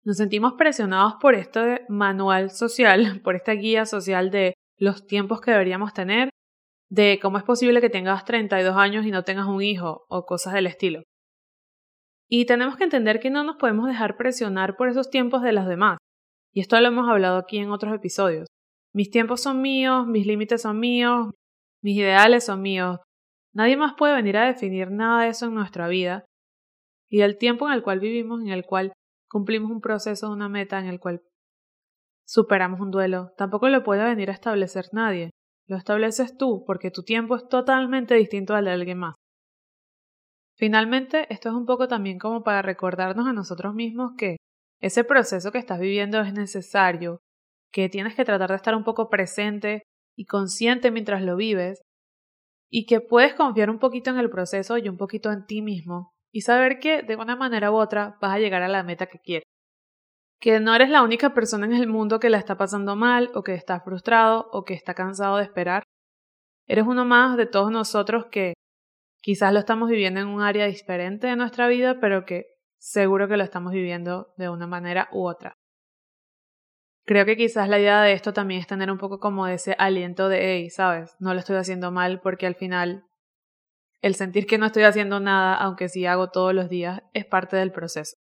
nos 0.03 0.17
sentimos 0.17 0.53
presionados 0.53 1.15
por 1.21 1.35
este 1.35 1.85
manual 1.89 2.51
social, 2.51 3.21
por 3.23 3.35
esta 3.35 3.53
guía 3.53 3.85
social 3.85 4.31
de 4.31 4.53
los 4.77 5.05
tiempos 5.05 5.41
que 5.41 5.51
deberíamos 5.51 5.93
tener 5.93 6.29
de 6.89 7.19
cómo 7.21 7.37
es 7.37 7.43
posible 7.43 7.79
que 7.79 7.89
tengas 7.89 8.25
32 8.25 8.75
años 8.75 9.05
y 9.05 9.11
no 9.11 9.23
tengas 9.23 9.47
un 9.47 9.61
hijo 9.61 10.05
o 10.09 10.25
cosas 10.25 10.53
del 10.53 10.67
estilo. 10.67 11.03
Y 12.27 12.45
tenemos 12.45 12.77
que 12.77 12.83
entender 12.83 13.19
que 13.19 13.29
no 13.29 13.43
nos 13.43 13.57
podemos 13.57 13.87
dejar 13.87 14.17
presionar 14.17 14.75
por 14.75 14.89
esos 14.89 15.09
tiempos 15.09 15.41
de 15.41 15.53
los 15.53 15.67
demás. 15.67 15.97
Y 16.53 16.61
esto 16.61 16.79
lo 16.79 16.87
hemos 16.87 17.09
hablado 17.09 17.37
aquí 17.37 17.59
en 17.59 17.71
otros 17.71 17.93
episodios. 17.93 18.47
Mis 18.93 19.09
tiempos 19.09 19.41
son 19.41 19.61
míos, 19.61 20.05
mis 20.07 20.25
límites 20.25 20.61
son 20.61 20.79
míos, 20.79 21.31
mis 21.81 21.97
ideales 21.97 22.45
son 22.45 22.61
míos. 22.61 22.99
Nadie 23.53 23.77
más 23.77 23.93
puede 23.97 24.15
venir 24.15 24.37
a 24.37 24.47
definir 24.47 24.91
nada 24.91 25.23
de 25.23 25.29
eso 25.29 25.45
en 25.45 25.53
nuestra 25.53 25.87
vida. 25.87 26.25
Y 27.09 27.21
el 27.21 27.37
tiempo 27.37 27.67
en 27.67 27.73
el 27.73 27.83
cual 27.83 27.99
vivimos, 27.99 28.41
en 28.41 28.49
el 28.49 28.65
cual 28.65 28.93
cumplimos 29.31 29.71
un 29.71 29.79
proceso, 29.79 30.29
una 30.29 30.49
meta, 30.49 30.77
en 30.77 30.87
el 30.87 30.99
cual 30.99 31.21
superamos 32.27 32.81
un 32.81 32.91
duelo, 32.91 33.31
tampoco 33.37 33.69
lo 33.69 33.81
puede 33.81 34.03
venir 34.03 34.29
a 34.29 34.33
establecer 34.33 34.87
nadie. 34.91 35.31
Lo 35.67 35.77
estableces 35.77 36.37
tú 36.37 36.65
porque 36.65 36.91
tu 36.91 37.03
tiempo 37.03 37.37
es 37.37 37.47
totalmente 37.47 38.15
distinto 38.15 38.55
al 38.55 38.65
de 38.65 38.71
alguien 38.71 38.97
más. 38.97 39.15
Finalmente, 40.57 41.33
esto 41.33 41.47
es 41.47 41.55
un 41.55 41.65
poco 41.65 41.87
también 41.87 42.19
como 42.19 42.43
para 42.43 42.61
recordarnos 42.61 43.25
a 43.25 43.33
nosotros 43.33 43.73
mismos 43.73 44.11
que 44.17 44.35
ese 44.81 45.03
proceso 45.05 45.51
que 45.51 45.59
estás 45.59 45.79
viviendo 45.79 46.19
es 46.19 46.33
necesario, 46.33 47.21
que 47.71 47.87
tienes 47.87 48.15
que 48.15 48.25
tratar 48.25 48.49
de 48.49 48.57
estar 48.57 48.75
un 48.75 48.83
poco 48.83 49.09
presente 49.09 49.83
y 50.17 50.25
consciente 50.25 50.91
mientras 50.91 51.21
lo 51.23 51.37
vives, 51.37 51.81
y 52.69 52.85
que 52.85 52.99
puedes 52.99 53.33
confiar 53.33 53.69
un 53.69 53.79
poquito 53.79 54.09
en 54.09 54.17
el 54.17 54.29
proceso 54.29 54.77
y 54.77 54.89
un 54.89 54.97
poquito 54.97 55.31
en 55.31 55.45
ti 55.45 55.61
mismo, 55.61 56.10
y 56.31 56.41
saber 56.41 56.79
que 56.79 57.03
de 57.03 57.15
una 57.15 57.35
manera 57.35 57.71
u 57.71 57.75
otra 57.75 58.17
vas 58.21 58.35
a 58.35 58.39
llegar 58.39 58.63
a 58.63 58.67
la 58.67 58.83
meta 58.83 59.07
que 59.07 59.19
quieres 59.19 59.43
que 60.41 60.59
no 60.59 60.73
eres 60.73 60.89
la 60.89 61.03
única 61.03 61.33
persona 61.35 61.67
en 61.67 61.73
el 61.73 61.87
mundo 61.87 62.19
que 62.19 62.31
la 62.31 62.39
está 62.39 62.57
pasando 62.57 62.95
mal 62.95 63.29
o 63.35 63.43
que 63.43 63.53
está 63.53 63.79
frustrado 63.79 64.49
o 64.51 64.65
que 64.65 64.73
está 64.73 64.95
cansado 64.95 65.37
de 65.37 65.43
esperar. 65.43 65.83
Eres 66.67 66.85
uno 66.87 67.05
más 67.05 67.37
de 67.37 67.45
todos 67.45 67.71
nosotros 67.71 68.25
que 68.31 68.55
quizás 69.21 69.53
lo 69.53 69.59
estamos 69.59 69.87
viviendo 69.87 70.19
en 70.19 70.27
un 70.27 70.41
área 70.41 70.65
diferente 70.65 71.27
de 71.27 71.35
nuestra 71.35 71.67
vida, 71.67 71.99
pero 72.01 72.25
que 72.25 72.45
seguro 72.79 73.27
que 73.27 73.37
lo 73.37 73.43
estamos 73.43 73.71
viviendo 73.71 74.33
de 74.35 74.49
una 74.49 74.65
manera 74.65 75.09
u 75.11 75.27
otra. 75.27 75.53
Creo 77.05 77.25
que 77.25 77.37
quizás 77.37 77.69
la 77.69 77.79
idea 77.79 78.01
de 78.01 78.13
esto 78.13 78.33
también 78.33 78.61
es 78.61 78.67
tener 78.67 78.89
un 78.89 78.97
poco 78.97 79.19
como 79.19 79.45
ese 79.45 79.75
aliento 79.77 80.27
de, 80.27 80.55
hey, 80.55 80.69
sabes, 80.71 81.15
no 81.19 81.35
lo 81.35 81.39
estoy 81.39 81.57
haciendo 81.57 81.91
mal 81.91 82.19
porque 82.19 82.47
al 82.47 82.55
final 82.55 83.05
el 84.01 84.15
sentir 84.15 84.47
que 84.47 84.57
no 84.57 84.65
estoy 84.65 84.83
haciendo 84.83 85.19
nada, 85.19 85.55
aunque 85.55 85.89
sí 85.89 86.05
hago 86.05 86.29
todos 86.29 86.53
los 86.53 86.69
días, 86.69 87.01
es 87.13 87.25
parte 87.25 87.55
del 87.57 87.71
proceso. 87.71 88.15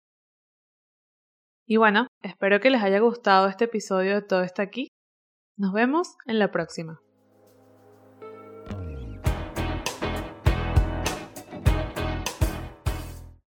Y 1.66 1.76
bueno, 1.76 2.06
espero 2.22 2.60
que 2.60 2.70
les 2.70 2.82
haya 2.82 2.98
gustado 2.98 3.48
este 3.48 3.64
episodio 3.64 4.14
de 4.14 4.22
Todo 4.22 4.42
está 4.42 4.62
aquí. 4.62 4.88
Nos 5.56 5.72
vemos 5.72 6.16
en 6.26 6.38
la 6.38 6.50
próxima. 6.50 7.00